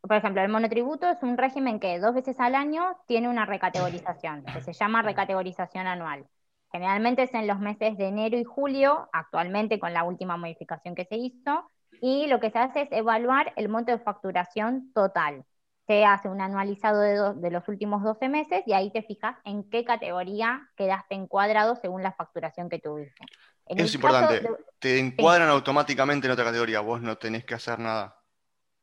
por 0.00 0.16
ejemplo, 0.16 0.42
el 0.42 0.48
monotributo 0.48 1.10
es 1.10 1.20
un 1.24 1.36
régimen 1.36 1.80
que 1.80 1.98
dos 1.98 2.14
veces 2.14 2.38
al 2.38 2.54
año 2.54 2.96
tiene 3.08 3.28
una 3.28 3.46
recategorización, 3.46 4.44
que 4.44 4.60
se 4.60 4.72
llama 4.72 5.02
recategorización 5.02 5.88
anual. 5.88 6.24
Generalmente 6.70 7.24
es 7.24 7.34
en 7.34 7.48
los 7.48 7.58
meses 7.58 7.98
de 7.98 8.06
enero 8.06 8.38
y 8.38 8.44
julio, 8.44 9.08
actualmente 9.12 9.80
con 9.80 9.92
la 9.92 10.04
última 10.04 10.36
modificación 10.36 10.94
que 10.94 11.06
se 11.06 11.16
hizo, 11.16 11.68
y 12.00 12.28
lo 12.28 12.38
que 12.38 12.52
se 12.52 12.60
hace 12.60 12.82
es 12.82 12.92
evaluar 12.92 13.52
el 13.56 13.68
monto 13.68 13.90
de 13.90 13.98
facturación 13.98 14.92
total. 14.94 15.44
Se 15.92 16.06
hace 16.06 16.30
un 16.30 16.40
anualizado 16.40 17.00
de, 17.00 17.34
de, 17.34 17.50
los 17.50 17.68
últimos 17.68 18.02
12 18.02 18.30
meses 18.30 18.62
y 18.64 18.72
ahí 18.72 18.90
te 18.90 19.02
fijas 19.02 19.36
en 19.44 19.68
qué 19.68 19.84
categoría 19.84 20.70
quedaste 20.74 21.14
encuadrado 21.14 21.76
según 21.76 22.02
la 22.02 22.12
facturación 22.12 22.70
que 22.70 22.78
tuviste. 22.78 23.26
Eso 23.66 23.84
es 23.84 23.94
importante. 23.94 24.48
te 24.78 24.98
encuadran 24.98 25.50
automáticamente 25.50 26.26
en 26.26 26.32
otra 26.32 26.46
categoría, 26.46 26.80
vos 26.80 27.02
no 27.02 27.18
tenés 27.18 27.44
que 27.44 27.56
hacer 27.56 27.78
nada. 27.78 28.16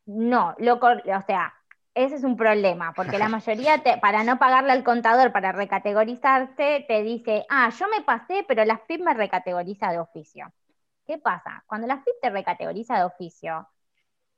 No, 0.05 0.53
lo, 0.59 0.75
o 0.75 1.21
sea, 1.25 1.51
ese 1.95 2.13
es 2.13 2.23
un 2.23 2.37
problema, 2.37 2.93
porque 2.93 3.17
la 3.17 3.27
mayoría, 3.29 3.81
para 3.99 4.23
no 4.23 4.37
pagarle 4.37 4.71
al 4.71 4.83
contador 4.83 5.31
para 5.31 5.51
recategorizarse, 5.51 6.85
te 6.87 7.01
dice, 7.01 7.43
ah, 7.49 7.71
yo 7.71 7.87
me 7.87 8.03
pasé, 8.03 8.45
pero 8.47 8.63
la 8.65 8.77
FIP 8.77 9.01
me 9.01 9.15
recategoriza 9.15 9.89
de 9.89 9.97
oficio. 9.97 10.53
¿Qué 11.07 11.17
pasa? 11.17 11.63
Cuando 11.65 11.87
la 11.87 11.97
FIP 11.97 12.21
te 12.21 12.29
recategoriza 12.29 12.99
de 12.99 13.05
oficio, 13.05 13.67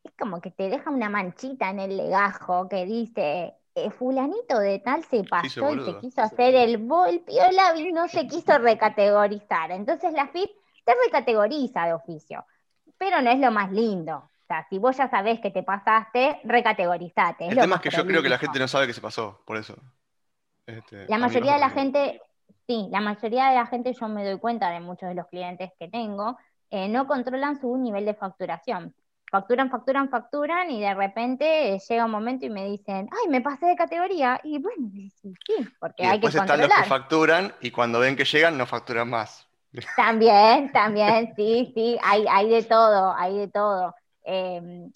es 0.03 0.11
como 0.17 0.41
que 0.41 0.51
te 0.51 0.69
deja 0.69 0.89
una 0.89 1.09
manchita 1.09 1.69
en 1.69 1.79
el 1.79 1.97
legajo 1.97 2.67
que 2.67 2.85
dice, 2.85 3.53
eh, 3.75 3.89
fulanito 3.91 4.59
de 4.59 4.79
tal 4.79 5.03
se 5.03 5.23
pasó 5.23 5.73
y 5.73 5.85
se 5.85 5.99
quiso 5.99 6.21
hacer 6.21 6.55
el, 6.55 6.87
el 7.07 7.19
piola 7.21 7.77
y 7.77 7.91
no 7.91 8.07
se 8.07 8.27
quiso 8.27 8.57
recategorizar. 8.57 9.71
Entonces 9.71 10.13
la 10.13 10.27
FIP 10.27 10.49
te 10.83 10.93
recategoriza 11.05 11.85
de 11.85 11.93
oficio, 11.93 12.45
pero 12.97 13.21
no 13.21 13.29
es 13.29 13.39
lo 13.39 13.51
más 13.51 13.71
lindo 13.71 14.31
si 14.69 14.77
vos 14.77 14.97
ya 14.97 15.09
sabés 15.09 15.39
que 15.39 15.51
te 15.51 15.63
pasaste, 15.63 16.39
recategorizate. 16.43 17.47
El 17.47 17.57
tema 17.57 17.77
es 17.77 17.81
que 17.81 17.89
yo 17.89 18.05
creo 18.05 18.21
que 18.21 18.29
la 18.29 18.37
gente 18.37 18.59
no 18.59 18.67
sabe 18.67 18.87
que 18.87 18.93
se 18.93 19.01
pasó, 19.01 19.41
por 19.45 19.57
eso. 19.57 19.75
Este, 20.65 21.07
la 21.07 21.17
mayoría 21.17 21.53
de 21.53 21.59
la 21.59 21.69
gente, 21.69 22.21
sí, 22.67 22.87
la 22.91 23.01
mayoría 23.01 23.49
de 23.49 23.55
la 23.55 23.65
gente, 23.65 23.93
yo 23.93 24.07
me 24.07 24.25
doy 24.25 24.39
cuenta 24.39 24.69
de 24.69 24.79
muchos 24.79 25.09
de 25.09 25.15
los 25.15 25.27
clientes 25.27 25.71
que 25.79 25.87
tengo, 25.87 26.37
eh, 26.69 26.87
no 26.87 27.07
controlan 27.07 27.59
su 27.59 27.75
nivel 27.77 28.05
de 28.05 28.13
facturación. 28.13 28.93
Facturan, 29.31 29.69
facturan, 29.69 30.09
facturan 30.09 30.69
y 30.71 30.81
de 30.81 30.93
repente 30.93 31.79
llega 31.79 32.03
un 32.03 32.11
momento 32.11 32.45
y 32.45 32.49
me 32.49 32.65
dicen, 32.65 33.07
ay, 33.11 33.29
me 33.29 33.39
pasé 33.39 33.65
de 33.65 33.77
categoría. 33.77 34.41
Y 34.43 34.59
bueno, 34.59 34.89
sí, 34.93 35.33
porque 35.79 36.05
hay 36.05 36.19
que 36.19 36.27
controlar. 36.27 36.59
están 36.59 36.69
los 36.69 36.77
que 36.77 36.89
facturan 36.89 37.53
y 37.61 37.71
cuando 37.71 38.01
ven 38.01 38.17
que 38.17 38.25
llegan 38.25 38.57
no 38.57 38.65
facturan 38.65 39.09
más. 39.09 39.47
También, 39.95 40.69
también, 40.73 41.33
sí, 41.37 41.71
sí, 41.73 41.97
hay, 42.03 42.25
hay 42.29 42.49
de 42.49 42.63
todo, 42.63 43.15
hay 43.15 43.37
de 43.37 43.47
todo. 43.47 43.95
Em, 44.25 44.91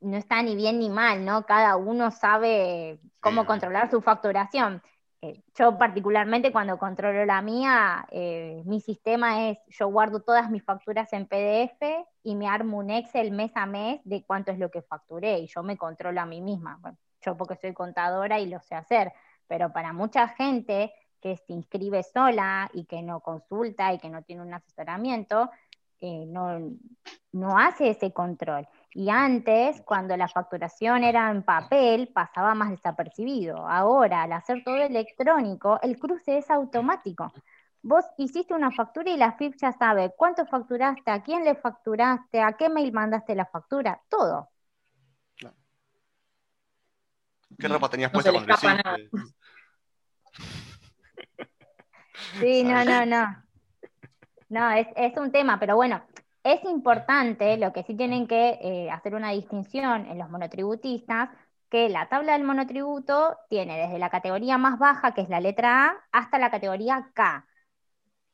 no 0.00 0.16
está 0.16 0.42
ni 0.42 0.56
bien 0.56 0.80
ni 0.80 0.90
mal, 0.90 1.24
¿no? 1.24 1.46
Cada 1.46 1.76
uno 1.76 2.10
sabe 2.10 2.98
cómo 3.20 3.46
controlar 3.46 3.92
su 3.92 4.02
facturación. 4.02 4.82
Eh, 5.24 5.40
yo 5.54 5.78
particularmente 5.78 6.50
cuando 6.50 6.78
controlo 6.78 7.24
la 7.24 7.40
mía, 7.42 8.04
eh, 8.10 8.60
mi 8.66 8.80
sistema 8.80 9.48
es, 9.48 9.58
yo 9.68 9.86
guardo 9.86 10.20
todas 10.20 10.50
mis 10.50 10.64
facturas 10.64 11.12
en 11.12 11.26
PDF 11.26 11.80
y 12.24 12.34
me 12.34 12.48
armo 12.48 12.78
un 12.78 12.90
Excel 12.90 13.30
mes 13.30 13.52
a 13.54 13.64
mes 13.64 14.00
de 14.02 14.24
cuánto 14.24 14.50
es 14.50 14.58
lo 14.58 14.72
que 14.72 14.82
facturé 14.82 15.38
y 15.38 15.46
yo 15.46 15.62
me 15.62 15.76
controlo 15.76 16.20
a 16.20 16.26
mí 16.26 16.40
misma. 16.40 16.80
yo 17.24 17.36
porque 17.36 17.54
soy 17.54 17.72
contadora 17.72 18.40
y 18.40 18.46
lo 18.46 18.60
sé 18.60 18.74
hacer, 18.74 19.12
pero 19.46 19.72
para 19.72 19.92
mucha 19.92 20.26
gente 20.26 20.92
que 21.20 21.36
se 21.36 21.52
inscribe 21.52 22.02
sola 22.02 22.68
y 22.74 22.84
que 22.84 23.00
no 23.00 23.20
consulta 23.20 23.92
y 23.92 24.00
que 24.00 24.10
no 24.10 24.22
tiene 24.22 24.42
un 24.42 24.52
asesoramiento, 24.52 25.50
eh, 26.00 26.24
no, 26.26 26.58
no 27.30 27.58
hace 27.58 27.90
ese 27.90 28.12
control. 28.12 28.66
Y 28.94 29.08
antes, 29.08 29.80
cuando 29.82 30.16
la 30.16 30.28
facturación 30.28 31.02
era 31.02 31.30
en 31.30 31.42
papel, 31.42 32.08
pasaba 32.08 32.54
más 32.54 32.70
desapercibido. 32.70 33.66
Ahora, 33.66 34.22
al 34.22 34.32
hacer 34.32 34.62
todo 34.62 34.76
electrónico, 34.76 35.78
el 35.82 35.98
cruce 35.98 36.38
es 36.38 36.50
automático. 36.50 37.32
Vos 37.80 38.04
hiciste 38.18 38.54
una 38.54 38.70
factura 38.70 39.10
y 39.10 39.16
la 39.16 39.32
FIP 39.32 39.56
ya 39.56 39.72
sabe 39.72 40.12
cuánto 40.16 40.46
facturaste, 40.46 41.10
a 41.10 41.22
quién 41.22 41.42
le 41.42 41.54
facturaste, 41.54 42.40
a 42.40 42.52
qué 42.52 42.68
mail 42.68 42.92
mandaste 42.92 43.34
la 43.34 43.46
factura, 43.46 44.00
todo. 44.08 44.50
¿Qué 47.58 47.68
ropa 47.68 47.88
tenías 47.88 48.10
puesta 48.10 48.30
cuando 48.32 48.82
Sí, 52.40 52.64
no, 52.64 52.84
no, 52.84 53.06
no. 53.06 53.42
No, 54.48 54.70
es, 54.72 54.86
es 54.96 55.16
un 55.16 55.32
tema, 55.32 55.58
pero 55.58 55.76
bueno, 55.76 56.02
es 56.44 56.64
importante, 56.64 57.56
lo 57.56 57.72
que 57.72 57.84
sí 57.84 57.94
tienen 57.94 58.26
que 58.26 58.58
eh, 58.62 58.90
hacer 58.90 59.14
una 59.14 59.30
distinción 59.30 60.06
en 60.06 60.18
los 60.18 60.30
monotributistas, 60.30 61.30
que 61.68 61.88
la 61.88 62.08
tabla 62.08 62.34
del 62.34 62.44
monotributo 62.44 63.38
tiene 63.48 63.78
desde 63.78 63.98
la 63.98 64.10
categoría 64.10 64.58
más 64.58 64.78
baja, 64.78 65.14
que 65.14 65.22
es 65.22 65.28
la 65.28 65.40
letra 65.40 65.86
A, 65.86 65.96
hasta 66.12 66.38
la 66.38 66.50
categoría 66.50 67.10
K. 67.14 67.46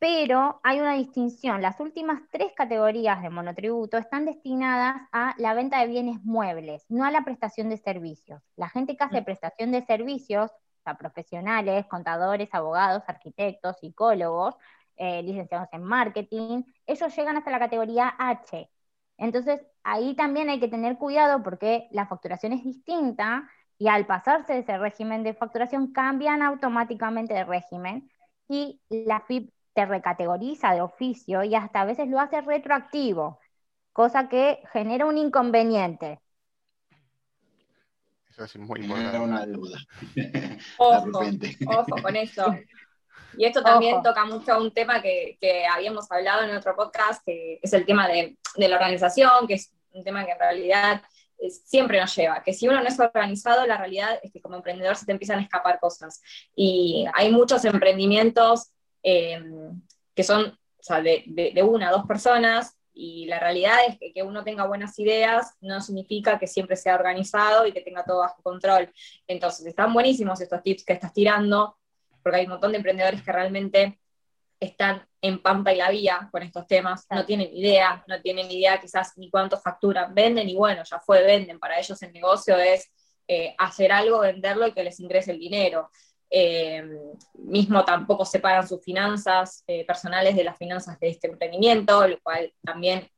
Pero 0.00 0.60
hay 0.64 0.80
una 0.80 0.94
distinción. 0.94 1.62
Las 1.62 1.80
últimas 1.80 2.20
tres 2.30 2.52
categorías 2.56 3.22
de 3.22 3.30
monotributo 3.30 3.96
están 3.98 4.24
destinadas 4.24 4.96
a 5.12 5.34
la 5.38 5.54
venta 5.54 5.80
de 5.80 5.88
bienes 5.88 6.22
muebles, 6.24 6.84
no 6.88 7.04
a 7.04 7.10
la 7.10 7.24
prestación 7.24 7.68
de 7.68 7.78
servicios. 7.78 8.42
La 8.56 8.68
gente 8.68 8.96
que 8.96 9.04
hace 9.04 9.20
mm. 9.20 9.24
prestación 9.24 9.72
de 9.72 9.84
servicios, 9.84 10.50
o 10.50 10.82
sea, 10.84 10.94
profesionales, 10.96 11.86
contadores, 11.86 12.48
abogados, 12.52 13.02
arquitectos, 13.06 13.78
psicólogos, 13.80 14.56
eh, 14.98 15.22
licenciados 15.22 15.68
en 15.72 15.82
marketing, 15.82 16.62
ellos 16.86 17.16
llegan 17.16 17.36
hasta 17.36 17.50
la 17.50 17.58
categoría 17.58 18.14
H. 18.18 18.68
Entonces, 19.16 19.60
ahí 19.82 20.14
también 20.14 20.48
hay 20.48 20.60
que 20.60 20.68
tener 20.68 20.96
cuidado 20.96 21.42
porque 21.42 21.88
la 21.90 22.06
facturación 22.06 22.52
es 22.52 22.62
distinta 22.64 23.48
y 23.78 23.88
al 23.88 24.06
pasarse 24.06 24.54
de 24.54 24.58
ese 24.60 24.78
régimen 24.78 25.22
de 25.22 25.34
facturación 25.34 25.92
cambian 25.92 26.42
automáticamente 26.42 27.34
de 27.34 27.44
régimen 27.44 28.10
y 28.48 28.80
la 28.88 29.20
FIP 29.20 29.52
te 29.74 29.86
recategoriza 29.86 30.72
de 30.74 30.80
oficio 30.80 31.44
y 31.44 31.54
hasta 31.54 31.82
a 31.82 31.84
veces 31.84 32.08
lo 32.08 32.18
hace 32.18 32.40
retroactivo, 32.40 33.38
cosa 33.92 34.28
que 34.28 34.60
genera 34.72 35.06
un 35.06 35.18
inconveniente. 35.18 36.20
Eso 38.30 38.44
es 38.44 38.56
muy 38.56 38.80
importante. 38.80 39.18
una 39.18 39.46
duda. 39.46 39.78
ojo 41.66 42.02
con 42.02 42.16
eso. 42.16 42.54
Y 43.38 43.44
esto 43.44 43.62
también 43.62 44.02
toca 44.02 44.24
mucho 44.24 44.58
un 44.58 44.72
tema 44.72 45.00
que, 45.00 45.38
habíamos 45.72 46.10
hablado 46.10 46.42
en 46.42 46.56
otro 46.56 46.74
podcast, 46.74 47.24
que 47.24 47.60
es 47.62 47.72
el 47.72 47.86
tema 47.86 48.08
de, 48.08 48.36
la 48.56 48.74
organización, 48.74 49.46
que 49.46 49.54
es 49.54 49.72
un 49.92 50.02
tema 50.02 50.24
que 50.26 50.32
en 50.32 50.38
realidad 50.38 51.02
eh, 51.38 51.48
siempre 51.50 52.00
nos 52.00 52.14
lleva, 52.16 52.42
que 52.42 52.52
si 52.52 52.66
uno 52.66 52.80
no 52.80 52.88
es 52.88 52.98
organizado, 52.98 53.64
la 53.64 53.78
realidad 53.78 54.18
es 54.22 54.32
que 54.32 54.40
como 54.40 54.56
emprendedor 54.56 54.96
se 54.96 55.06
te 55.06 55.12
empiezan 55.12 55.38
a 55.38 55.42
escapar 55.42 55.78
cosas. 55.78 56.20
Y 56.56 57.06
hay 57.14 57.30
muchos 57.30 57.64
emprendimientos 57.64 58.72
em, 59.02 59.80
que 60.14 60.24
son 60.24 60.58
de, 61.04 61.52
de, 61.54 61.62
una 61.62 61.90
o 61.90 61.98
dos 61.98 62.06
personas, 62.06 62.76
y 62.92 63.26
la 63.26 63.38
realidad 63.38 63.76
es 63.86 63.96
que, 63.98 64.12
que 64.12 64.24
uno 64.24 64.42
tenga 64.42 64.66
buenas 64.66 64.98
ideas 64.98 65.54
no 65.60 65.80
significa 65.80 66.36
que 66.36 66.48
siempre 66.48 66.74
sea 66.74 66.96
organizado 66.96 67.64
y 67.64 67.72
que 67.72 67.82
tenga 67.82 68.04
todo 68.04 68.18
bajo 68.18 68.42
control. 68.42 68.92
Entonces, 69.28 69.64
están 69.66 69.92
buenísimos 69.92 70.40
estos 70.40 70.64
tips 70.64 70.84
que 70.84 70.94
estás 70.94 71.12
tirando, 71.12 71.77
porque 72.28 72.40
hay 72.40 72.44
un 72.44 72.52
montón 72.52 72.72
de 72.72 72.76
emprendedores 72.76 73.22
que 73.22 73.32
realmente 73.32 73.98
están 74.60 75.02
en 75.22 75.40
Pampa 75.40 75.72
y 75.72 75.76
la 75.76 75.90
Vía 75.90 76.28
con 76.30 76.42
estos 76.42 76.66
temas, 76.66 77.06
no 77.08 77.24
tienen 77.24 77.48
idea, 77.56 78.04
no 78.06 78.20
tienen 78.20 78.50
idea 78.50 78.78
quizás 78.78 79.16
ni 79.16 79.30
cuánto 79.30 79.56
facturan, 79.58 80.14
venden 80.14 80.46
y 80.46 80.54
bueno, 80.54 80.82
ya 80.84 81.00
fue, 81.00 81.22
venden, 81.22 81.58
para 81.58 81.78
ellos 81.78 82.02
el 82.02 82.12
negocio 82.12 82.54
es 82.58 82.92
eh, 83.26 83.54
hacer 83.56 83.92
algo, 83.92 84.18
venderlo 84.20 84.66
y 84.66 84.72
que 84.72 84.84
les 84.84 85.00
ingrese 85.00 85.30
el 85.30 85.38
dinero. 85.38 85.90
Eh, 86.28 86.86
mismo 87.38 87.82
tampoco 87.82 88.26
separan 88.26 88.68
sus 88.68 88.84
finanzas 88.84 89.64
eh, 89.66 89.86
personales 89.86 90.36
de 90.36 90.44
las 90.44 90.58
finanzas 90.58 91.00
de 91.00 91.08
este 91.08 91.28
emprendimiento, 91.28 92.06
lo 92.06 92.20
cual 92.20 92.52
también 92.62 93.08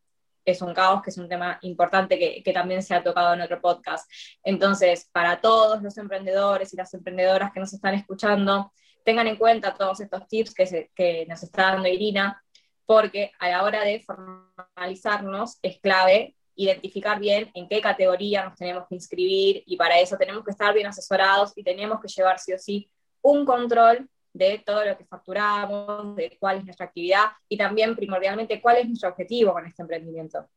es 0.44 0.62
un 0.62 0.72
caos, 0.72 1.02
que 1.02 1.10
es 1.10 1.18
un 1.18 1.28
tema 1.28 1.58
importante 1.62 2.16
que, 2.16 2.44
que, 2.44 2.52
también 2.52 2.80
se 2.80 2.94
ha 2.94 3.02
tocado 3.02 3.34
en 3.34 3.40
otro 3.40 3.60
podcast. 3.60 4.08
Entonces, 4.44 5.08
para 5.10 5.40
todos 5.40 5.82
los 5.82 5.98
emprendedores 5.98 6.72
y 6.72 6.76
las 6.76 6.94
emprendedoras 6.94 7.52
que 7.52 7.58
nos 7.58 7.72
están 7.72 7.94
escuchando, 7.94 8.72
tengan 9.04 9.26
en 9.26 9.36
cuenta 9.36 9.74
todos 9.74 10.00
estos 10.00 10.26
tips 10.28 10.54
que, 10.54 11.26
nos 11.28 11.42
está 11.42 11.72
dando 11.72 11.88
Irina, 11.88 12.42
porque 12.86 13.32
a 13.38 13.48
la 13.48 13.62
hora 13.62 13.82
de 13.84 14.00
formalizarnos 14.00 15.58
es 15.62 15.78
clave 15.80 16.34
identificar 16.56 17.18
bien 17.18 17.50
en 17.54 17.68
qué 17.68 17.80
categoría 17.80 18.44
nos 18.44 18.56
tenemos 18.56 18.86
que 18.88 18.94
inscribir 18.94 19.62
y 19.64 19.76
para 19.76 19.98
eso 19.98 20.16
tenemos 20.16 20.44
que 20.44 20.50
estar 20.50 20.74
bien 20.74 20.86
asesorados 20.86 21.52
y 21.56 21.62
tenemos 21.62 22.00
que 22.00 22.08
llevar 22.08 22.38
sí 22.38 22.52
o 22.52 22.58
sí 22.58 22.90
un 23.22 23.46
control 23.46 24.08
de 24.32 24.62
todo 24.64 24.84
lo 24.84 24.96
que 24.96 25.04
facturamos, 25.04 26.14
de 26.16 26.36
cuál 26.38 26.58
es 26.58 26.64
nuestra 26.64 26.86
actividad 26.86 27.26
y 27.48 27.56
también 27.56 27.96
primordialmente 27.96 28.60
cuál 28.60 28.76
es 28.76 28.86
nuestro 28.88 29.08
objetivo 29.08 29.52
con 29.52 29.66
este 29.66 29.82
emprendimiento. 29.82 30.48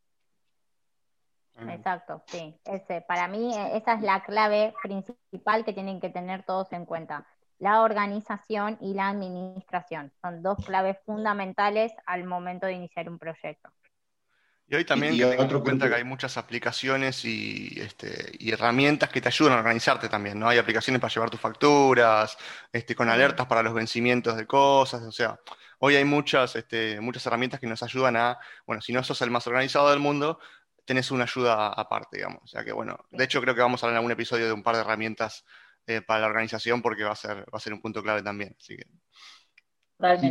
Exacto, 1.69 2.23
sí. 2.27 2.55
Ese, 2.65 3.01
para 3.01 3.27
mí 3.27 3.55
e, 3.55 3.77
esa 3.77 3.93
es 3.93 4.01
la 4.01 4.23
clave 4.23 4.73
principal 4.81 5.63
que 5.63 5.73
tienen 5.73 5.99
que 5.99 6.09
tener 6.09 6.43
todos 6.43 6.71
en 6.73 6.85
cuenta. 6.85 7.25
La 7.63 7.79
organización 7.79 8.77
y 8.81 8.93
la 8.93 9.07
administración 9.07 10.11
son 10.21 10.43
dos 10.43 10.57
claves 10.65 10.97
fundamentales 11.05 11.93
al 12.05 12.25
momento 12.25 12.65
de 12.67 12.73
iniciar 12.73 13.07
un 13.09 13.17
proyecto. 13.17 13.69
Y 14.67 14.75
hoy 14.75 14.83
también 14.83 15.15
que 15.15 15.31
en 15.31 15.59
cuenta 15.61 15.87
que 15.87 15.95
hay 15.95 16.03
muchas 16.03 16.35
aplicaciones 16.35 17.23
y, 17.23 17.79
este, 17.79 18.33
y, 18.37 18.51
herramientas 18.51 19.07
que 19.07 19.21
te 19.21 19.29
ayudan 19.29 19.53
a 19.53 19.59
organizarte 19.59 20.09
también, 20.09 20.37
¿no? 20.37 20.49
Hay 20.49 20.57
aplicaciones 20.57 20.99
para 20.99 21.13
llevar 21.13 21.29
tus 21.29 21.39
facturas, 21.39 22.37
este, 22.69 22.95
con 22.95 23.07
alertas 23.07 23.47
para 23.47 23.63
los 23.63 23.73
vencimientos 23.73 24.35
de 24.35 24.45
cosas, 24.45 25.01
o 25.03 25.11
sea, 25.13 25.39
hoy 25.79 25.95
hay 25.95 26.03
muchas, 26.03 26.57
este, 26.57 26.99
muchas 26.99 27.25
herramientas 27.27 27.61
que 27.61 27.67
nos 27.67 27.81
ayudan 27.81 28.17
a, 28.17 28.39
bueno, 28.67 28.81
si 28.81 28.91
no 28.91 29.05
sos 29.05 29.21
el 29.21 29.31
más 29.31 29.47
organizado 29.47 29.89
del 29.89 29.99
mundo, 29.99 30.37
tenés 30.83 31.11
una 31.11 31.23
ayuda 31.23 31.69
aparte, 31.69 32.17
digamos. 32.17 32.43
O 32.43 32.47
sea 32.47 32.65
que 32.65 32.73
bueno, 32.73 32.97
de 33.09 33.23
hecho 33.23 33.39
creo 33.39 33.55
que 33.55 33.61
vamos 33.61 33.81
a 33.81 33.85
hablar 33.85 33.95
en 33.95 33.97
algún 33.99 34.11
episodio 34.11 34.47
de 34.47 34.51
un 34.51 34.63
par 34.63 34.75
de 34.75 34.81
herramientas 34.81 35.45
eh, 35.87 36.01
para 36.01 36.21
la 36.21 36.27
organización 36.27 36.81
porque 36.81 37.03
va 37.03 37.11
a 37.11 37.15
ser, 37.15 37.39
va 37.41 37.57
a 37.57 37.59
ser 37.59 37.73
un 37.73 37.81
punto 37.81 38.01
clave 38.01 38.23
también. 38.23 38.55
Así 38.59 38.77
que. 38.77 38.85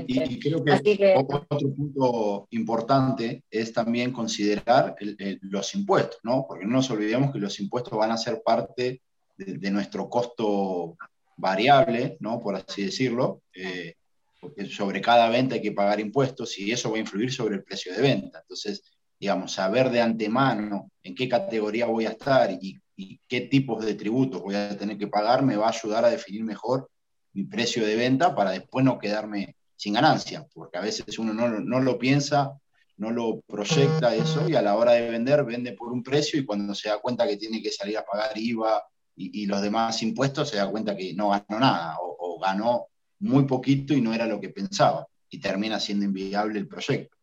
Y, 0.07 0.39
creo 0.39 0.63
que, 0.63 1.15
Otro, 1.17 1.47
punto 1.75 2.47
importante 2.51 3.45
es 3.51 3.73
también 3.73 4.13
considerar 4.13 4.97
los 5.41 5.75
impuestos, 5.75 6.19
¿no? 6.25 6.45
Porque 6.47 6.67
no 6.67 6.73
nos 6.73 6.91
olvidemos 6.91 7.33
que 7.33 7.39
los 7.39 7.59
impuestos 7.59 7.97
van 7.97 8.11
a 8.11 8.19
ser 8.19 8.43
parte 8.45 9.01
de, 9.37 9.71
nuestro 9.71 10.11
costo 10.11 10.97
variable, 11.37 12.19
¿no? 12.21 12.39
Por 12.39 12.57
así 12.57 12.85
decirlo, 12.85 13.43
eh, 13.55 13.95
porque 14.41 14.67
sobre 14.67 15.01
cada 15.01 15.31
venta 15.31 15.55
hay 15.55 15.63
que 15.63 15.73
pagar 15.73 16.01
impuestos 16.01 16.59
y 16.59 16.71
eso 16.71 16.91
va 16.91 16.99
a 16.99 17.01
influir 17.01 17.33
sobre 17.33 17.55
el 17.55 17.65
precio 17.65 17.95
de 17.95 18.03
venta. 18.03 18.41
Entonces, 18.41 18.83
digamos, 19.19 19.53
saber 19.53 19.89
de 19.89 20.03
antemano 20.03 20.91
en 21.03 21.15
qué 21.15 21.29
categoría 21.29 21.87
voy 21.87 22.05
a 22.05 22.11
estar 22.11 22.51
y, 22.51 22.82
qué 23.29 23.43
tipos 23.43 23.85
de 23.85 23.95
tributos 23.95 24.43
voy 24.43 24.55
a 24.55 24.77
tener 24.77 24.99
que 24.99 25.09
pagar, 25.09 25.43
me 25.43 25.57
va 25.57 25.67
a 25.67 25.71
ayudar 25.71 26.05
a 26.05 26.11
definir 26.11 26.45
mejor 26.45 26.91
mi 27.33 27.45
precio 27.45 27.87
de 27.87 27.97
venta 27.97 28.35
para 28.35 28.51
después 28.51 28.85
no 28.85 28.99
quedarme 28.99 29.57
sin 29.77 29.95
ganancia, 29.95 30.47
porque 30.55 30.79
a 30.79 30.83
veces 30.83 31.19
uno 31.19 31.33
no, 31.33 31.81
lo 31.81 31.99
piensa, 31.99 32.53
no 32.99 33.11
lo 33.11 33.41
proyecta 33.41 34.15
eso 34.15 34.49
y 34.49 34.55
a 34.55 34.63
la 34.63 34.77
hora 34.77 34.93
de 34.93 35.11
vender 35.11 35.45
vende 35.45 35.73
por 35.73 35.93
un 35.93 36.03
precio 36.03 36.39
y 36.39 36.45
cuando 36.45 36.75
se 36.75 36.89
da 36.89 36.99
cuenta 36.99 37.27
que 37.27 37.37
tiene 37.37 37.63
que 37.63 37.71
salir 37.71 37.99
a 37.99 38.05
pagar 38.05 38.37
IVA 38.37 38.83
y, 39.17 39.47
los 39.47 39.61
demás 39.61 40.03
impuestos 40.03 40.49
se 40.49 40.57
da 40.57 40.71
cuenta 40.71 40.97
que 40.97 41.13
no 41.15 41.31
ganó 41.31 41.61
nada 41.61 41.99
o, 42.01 42.17
o 42.19 42.39
ganó 42.39 42.87
muy 43.19 43.45
poquito 43.45 43.95
y 43.95 44.01
no 44.01 44.15
era 44.15 44.27
lo 44.27 44.41
que 44.41 44.49
pensaba 44.51 45.07
y 45.29 45.41
termina 45.41 45.81
siendo 45.81 46.05
inviable 46.05 46.59
el 46.59 46.69
proyecto. 46.69 47.17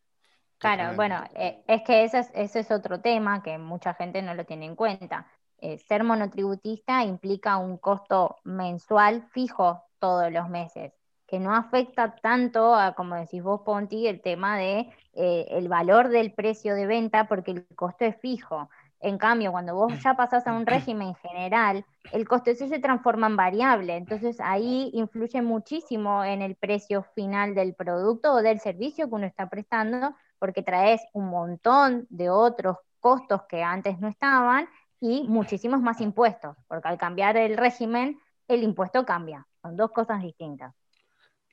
Claro, 0.60 0.94
bueno, 0.94 1.24
eh, 1.34 1.62
es 1.66 1.82
que 1.82 2.04
ese 2.04 2.18
es, 2.18 2.30
ese 2.34 2.60
es 2.60 2.70
otro 2.70 3.00
tema 3.00 3.42
que 3.42 3.56
mucha 3.56 3.94
gente 3.94 4.20
no 4.20 4.34
lo 4.34 4.44
tiene 4.44 4.66
en 4.66 4.76
cuenta. 4.76 5.26
Eh, 5.62 5.78
ser 5.78 6.04
monotributista 6.04 7.04
implica 7.04 7.58
un 7.58 7.76
costo 7.76 8.36
mensual 8.44 9.28
fijo 9.32 9.82
todos 9.98 10.32
los 10.32 10.48
meses, 10.48 10.92
que 11.26 11.38
no 11.38 11.54
afecta 11.54 12.16
tanto 12.16 12.74
a, 12.74 12.94
como 12.94 13.14
decís 13.14 13.42
vos, 13.42 13.60
Ponti, 13.60 14.06
el 14.06 14.22
tema 14.22 14.56
de 14.56 14.88
eh, 15.12 15.46
el 15.50 15.68
valor 15.68 16.08
del 16.08 16.32
precio 16.32 16.74
de 16.74 16.86
venta, 16.86 17.28
porque 17.28 17.50
el 17.50 17.66
costo 17.76 18.06
es 18.06 18.16
fijo. 18.16 18.70
En 19.00 19.18
cambio, 19.18 19.50
cuando 19.50 19.74
vos 19.74 19.92
ya 20.02 20.14
pasás 20.14 20.46
a 20.46 20.52
un 20.52 20.66
régimen 20.66 21.14
general, 21.16 21.84
el 22.12 22.26
costo 22.28 22.50
ese 22.50 22.68
se 22.68 22.78
transforma 22.78 23.26
en 23.26 23.36
variable, 23.36 23.96
entonces 23.96 24.38
ahí 24.40 24.90
influye 24.94 25.40
muchísimo 25.42 26.24
en 26.24 26.42
el 26.42 26.54
precio 26.54 27.02
final 27.14 27.54
del 27.54 27.74
producto 27.74 28.32
o 28.32 28.42
del 28.42 28.60
servicio 28.60 29.08
que 29.08 29.14
uno 29.14 29.26
está 29.26 29.48
prestando, 29.48 30.14
porque 30.38 30.62
traes 30.62 31.02
un 31.12 31.28
montón 31.28 32.06
de 32.10 32.30
otros 32.30 32.76
costos 33.00 33.42
que 33.48 33.62
antes 33.62 33.98
no 34.00 34.08
estaban 34.08 34.68
y 35.00 35.24
muchísimos 35.28 35.80
más 35.80 36.00
impuestos, 36.00 36.56
porque 36.68 36.88
al 36.88 36.98
cambiar 36.98 37.36
el 37.36 37.56
régimen, 37.56 38.20
el 38.48 38.62
impuesto 38.62 39.04
cambia. 39.04 39.46
Son 39.62 39.76
dos 39.76 39.90
cosas 39.92 40.22
distintas. 40.22 40.74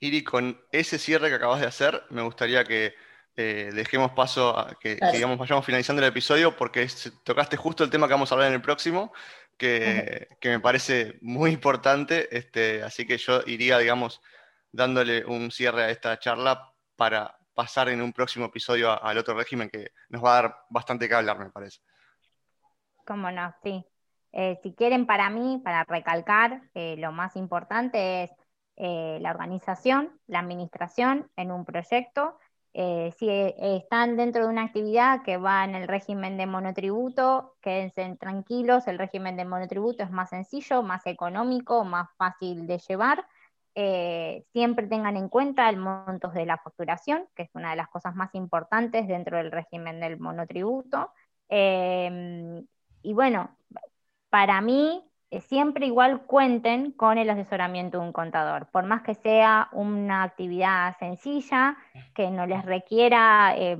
Iri, 0.00 0.22
con 0.22 0.60
ese 0.70 0.98
cierre 0.98 1.28
que 1.28 1.36
acabas 1.36 1.60
de 1.60 1.66
hacer, 1.66 2.02
me 2.10 2.22
gustaría 2.22 2.64
que 2.64 2.94
eh, 3.36 3.70
dejemos 3.72 4.12
paso 4.12 4.56
a 4.56 4.76
que, 4.78 4.98
digamos, 5.12 5.38
vayamos 5.38 5.64
finalizando 5.64 6.02
el 6.02 6.08
episodio, 6.08 6.56
porque 6.56 6.86
tocaste 7.24 7.56
justo 7.56 7.84
el 7.84 7.90
tema 7.90 8.06
que 8.06 8.14
vamos 8.14 8.30
a 8.30 8.34
hablar 8.34 8.48
en 8.48 8.54
el 8.54 8.62
próximo, 8.62 9.12
que, 9.56 10.28
me 10.42 10.60
parece 10.60 11.18
muy 11.20 11.50
importante, 11.50 12.36
este, 12.36 12.82
así 12.82 13.06
que 13.06 13.18
yo 13.18 13.42
iría, 13.46 13.78
digamos, 13.78 14.20
dándole 14.70 15.24
un 15.24 15.50
cierre 15.50 15.84
a 15.84 15.90
esta 15.90 16.18
charla 16.18 16.72
para 16.96 17.38
pasar 17.54 17.88
en 17.88 18.02
un 18.02 18.12
próximo 18.12 18.46
episodio 18.46 19.02
al 19.02 19.18
otro 19.18 19.34
régimen 19.34 19.68
que 19.68 19.92
nos 20.10 20.24
va 20.24 20.38
a 20.38 20.42
dar 20.42 20.56
bastante 20.70 21.08
que 21.08 21.14
hablar, 21.14 21.38
me 21.38 21.50
parece. 21.50 21.80
Cómo 23.08 23.30
no, 23.30 23.54
sí. 23.62 23.86
Eh, 24.32 24.60
si 24.62 24.74
quieren, 24.74 25.06
para 25.06 25.30
mí, 25.30 25.62
para 25.64 25.82
recalcar, 25.84 26.60
eh, 26.74 26.96
lo 26.98 27.10
más 27.10 27.36
importante 27.36 28.24
es 28.24 28.30
eh, 28.76 29.16
la 29.22 29.30
organización, 29.30 30.20
la 30.26 30.40
administración 30.40 31.30
en 31.36 31.50
un 31.50 31.64
proyecto. 31.64 32.38
si 32.74 33.28
están 33.30 34.16
dentro 34.16 34.44
de 34.44 34.50
una 34.50 34.62
actividad 34.64 35.22
que 35.22 35.38
va 35.38 35.64
en 35.64 35.74
el 35.74 35.88
régimen 35.88 36.36
de 36.36 36.46
monotributo, 36.46 37.56
quédense 37.62 38.16
tranquilos, 38.20 38.86
el 38.86 38.98
régimen 38.98 39.36
de 39.36 39.46
monotributo 39.46 40.04
es 40.04 40.10
más 40.10 40.28
sencillo, 40.30 40.82
más 40.82 41.06
económico, 41.06 41.84
más 41.84 42.08
fácil 42.18 42.66
de 42.66 42.78
llevar. 42.78 43.26
Eh, 43.74 44.44
siempre 44.52 44.86
tengan 44.86 45.16
en 45.16 45.28
cuenta 45.30 45.68
el 45.70 45.78
monto 45.78 46.28
de 46.28 46.46
la 46.46 46.58
facturación, 46.58 47.26
que 47.34 47.44
es 47.44 47.50
una 47.54 47.70
de 47.70 47.76
las 47.76 47.88
cosas 47.88 48.14
más 48.14 48.34
importantes 48.34 49.08
dentro 49.08 49.38
del 49.38 49.50
régimen 49.50 49.98
del 49.98 50.20
monotributo. 50.20 51.10
Y 53.02 53.14
bueno, 53.14 53.50
para 54.30 54.60
mí, 54.60 55.04
eh, 55.30 55.40
siempre 55.40 55.86
igual 55.86 56.22
cuenten 56.22 56.92
con 56.92 57.18
el 57.18 57.28
asesoramiento 57.28 57.98
de 57.98 58.04
un 58.04 58.12
contador, 58.12 58.68
por 58.70 58.84
más 58.84 59.02
que 59.02 59.14
sea 59.14 59.68
una 59.72 60.22
actividad 60.22 60.96
sencilla, 60.98 61.76
que 62.14 62.30
no 62.30 62.46
les 62.46 62.64
requiera 62.64 63.54
eh, 63.56 63.76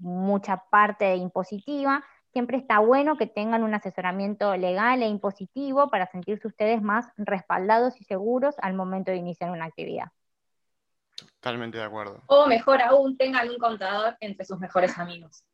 mucha 0.00 0.64
parte 0.70 1.16
impositiva, 1.16 2.02
siempre 2.32 2.56
está 2.56 2.78
bueno 2.78 3.16
que 3.16 3.26
tengan 3.26 3.62
un 3.62 3.74
asesoramiento 3.74 4.56
legal 4.56 5.02
e 5.02 5.06
impositivo 5.06 5.88
para 5.88 6.06
sentirse 6.06 6.48
ustedes 6.48 6.80
más 6.80 7.08
respaldados 7.16 8.00
y 8.00 8.04
seguros 8.04 8.54
al 8.62 8.74
momento 8.74 9.10
de 9.10 9.18
iniciar 9.18 9.50
una 9.50 9.66
actividad. 9.66 10.06
Totalmente 11.40 11.78
de 11.78 11.84
acuerdo. 11.84 12.22
O 12.26 12.46
mejor 12.46 12.80
aún, 12.80 13.16
tengan 13.16 13.48
un 13.50 13.58
contador 13.58 14.16
entre 14.20 14.44
sus 14.44 14.58
mejores 14.58 14.98
amigos. 14.98 15.44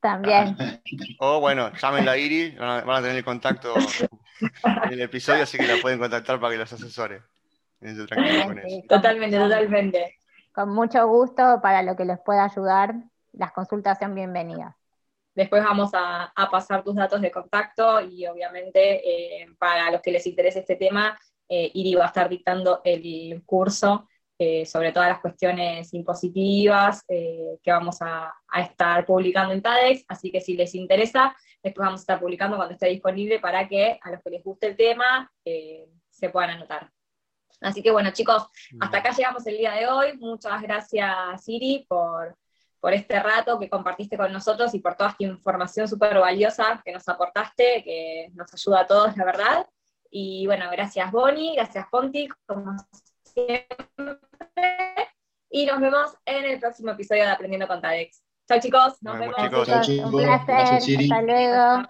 También. 0.00 0.56
o 1.20 1.40
bueno, 1.40 1.72
llámenla 1.74 2.12
a 2.12 2.16
Iri, 2.16 2.50
van 2.56 2.88
a, 2.88 3.02
tener 3.02 3.24
contacto 3.24 3.74
en 4.40 4.92
el 4.92 5.00
episodio, 5.02 5.42
así 5.42 5.58
que 5.58 5.66
la 5.66 5.80
pueden 5.80 5.98
contactar 5.98 6.40
para 6.40 6.52
que 6.52 6.58
los 6.58 6.72
asesore. 6.72 7.22
Totalmente, 8.88 9.38
totalmente. 9.38 10.18
Con 10.52 10.70
mucho 10.70 11.06
gusto, 11.06 11.60
para 11.62 11.82
lo 11.82 11.96
que 11.96 12.04
les 12.04 12.18
pueda 12.20 12.44
ayudar, 12.44 12.94
las 13.32 13.52
consultas 13.52 13.98
son 13.98 14.14
bienvenidas. 14.14 14.74
Después 15.34 15.62
vamos 15.62 15.90
a, 15.94 16.32
pasar 16.50 16.82
tus 16.82 16.94
datos 16.96 17.20
de 17.20 17.30
contacto 17.30 18.00
y 18.00 18.26
obviamente 18.26 19.40
eh, 19.42 19.46
para 19.58 19.90
los 19.90 20.02
que 20.02 20.10
les 20.10 20.26
interese 20.26 20.60
este 20.60 20.76
tema, 20.76 21.18
eh, 21.48 21.70
Iri 21.72 21.94
va 21.94 22.04
a 22.04 22.08
estar 22.08 22.28
dictando 22.28 22.80
el 22.84 23.42
curso 23.46 24.08
eh, 24.42 24.64
sobre 24.64 24.90
todas 24.90 25.10
las 25.10 25.20
cuestiones 25.20 25.92
impositivas 25.92 27.04
que 27.06 27.58
vamos 27.66 27.98
a, 28.00 28.32
estar 28.56 29.04
publicando 29.04 29.52
en 29.52 29.62
TADEX, 29.62 30.04
así 30.08 30.32
que 30.32 30.40
si 30.40 30.54
les 30.54 30.74
interesa, 30.74 31.36
después 31.62 31.84
vamos 31.84 32.00
a 32.00 32.02
estar 32.02 32.20
publicando 32.20 32.56
cuando 32.56 32.72
esté 32.72 32.86
disponible 32.88 33.38
para 33.38 33.68
que 33.68 34.00
a 34.02 34.10
los 34.10 34.22
que 34.22 34.30
les 34.30 34.42
guste 34.42 34.68
el 34.68 34.76
tema 34.76 35.30
se 35.44 36.30
puedan 36.30 36.50
anotar. 36.50 36.90
Así 37.60 37.82
que 37.82 37.90
bueno 37.90 38.10
chicos, 38.12 38.48
hasta 38.80 38.98
acá 38.98 39.10
llegamos 39.12 39.46
el 39.46 39.58
día 39.58 39.72
de 39.72 39.86
hoy. 39.86 40.16
Muchas 40.16 40.62
gracias 40.62 41.46
Iri 41.46 41.84
por 41.86 42.34
por 42.80 42.94
este 42.94 43.20
rato 43.20 43.58
que 43.58 43.68
compartiste 43.68 44.16
con 44.16 44.32
nosotros 44.32 44.74
y 44.74 44.80
por 44.80 44.96
toda 44.96 45.10
esta 45.10 45.24
información 45.24 45.86
súper 45.86 46.18
valiosa 46.18 46.80
que 46.84 46.92
nos 46.92 47.06
aportaste, 47.08 47.84
que 47.84 48.30
nos 48.32 48.52
ayuda 48.54 48.80
a 48.80 48.86
todos, 48.86 49.16
la 49.16 49.24
verdad. 49.24 49.66
Y 50.10 50.46
bueno, 50.46 50.64
gracias 50.72 51.12
Bonnie, 51.12 51.54
gracias 51.54 51.86
Ponti, 51.90 52.26
como 52.46 52.74
siempre. 53.32 53.66
Y 55.50 55.66
nos 55.66 55.80
vemos 55.80 56.14
en 56.24 56.44
el 56.44 56.60
próximo 56.60 56.92
episodio 56.92 57.24
de 57.24 57.30
Aprendiendo 57.30 57.66
con 57.66 57.80
TADEX. 57.80 58.22
Chao 58.48 58.60
chicos, 58.60 59.02
nos, 59.02 59.18
vemos. 59.18 59.36
Un 59.38 60.22
placer, 60.22 60.78
hasta 60.78 61.22
luego. 61.22 61.86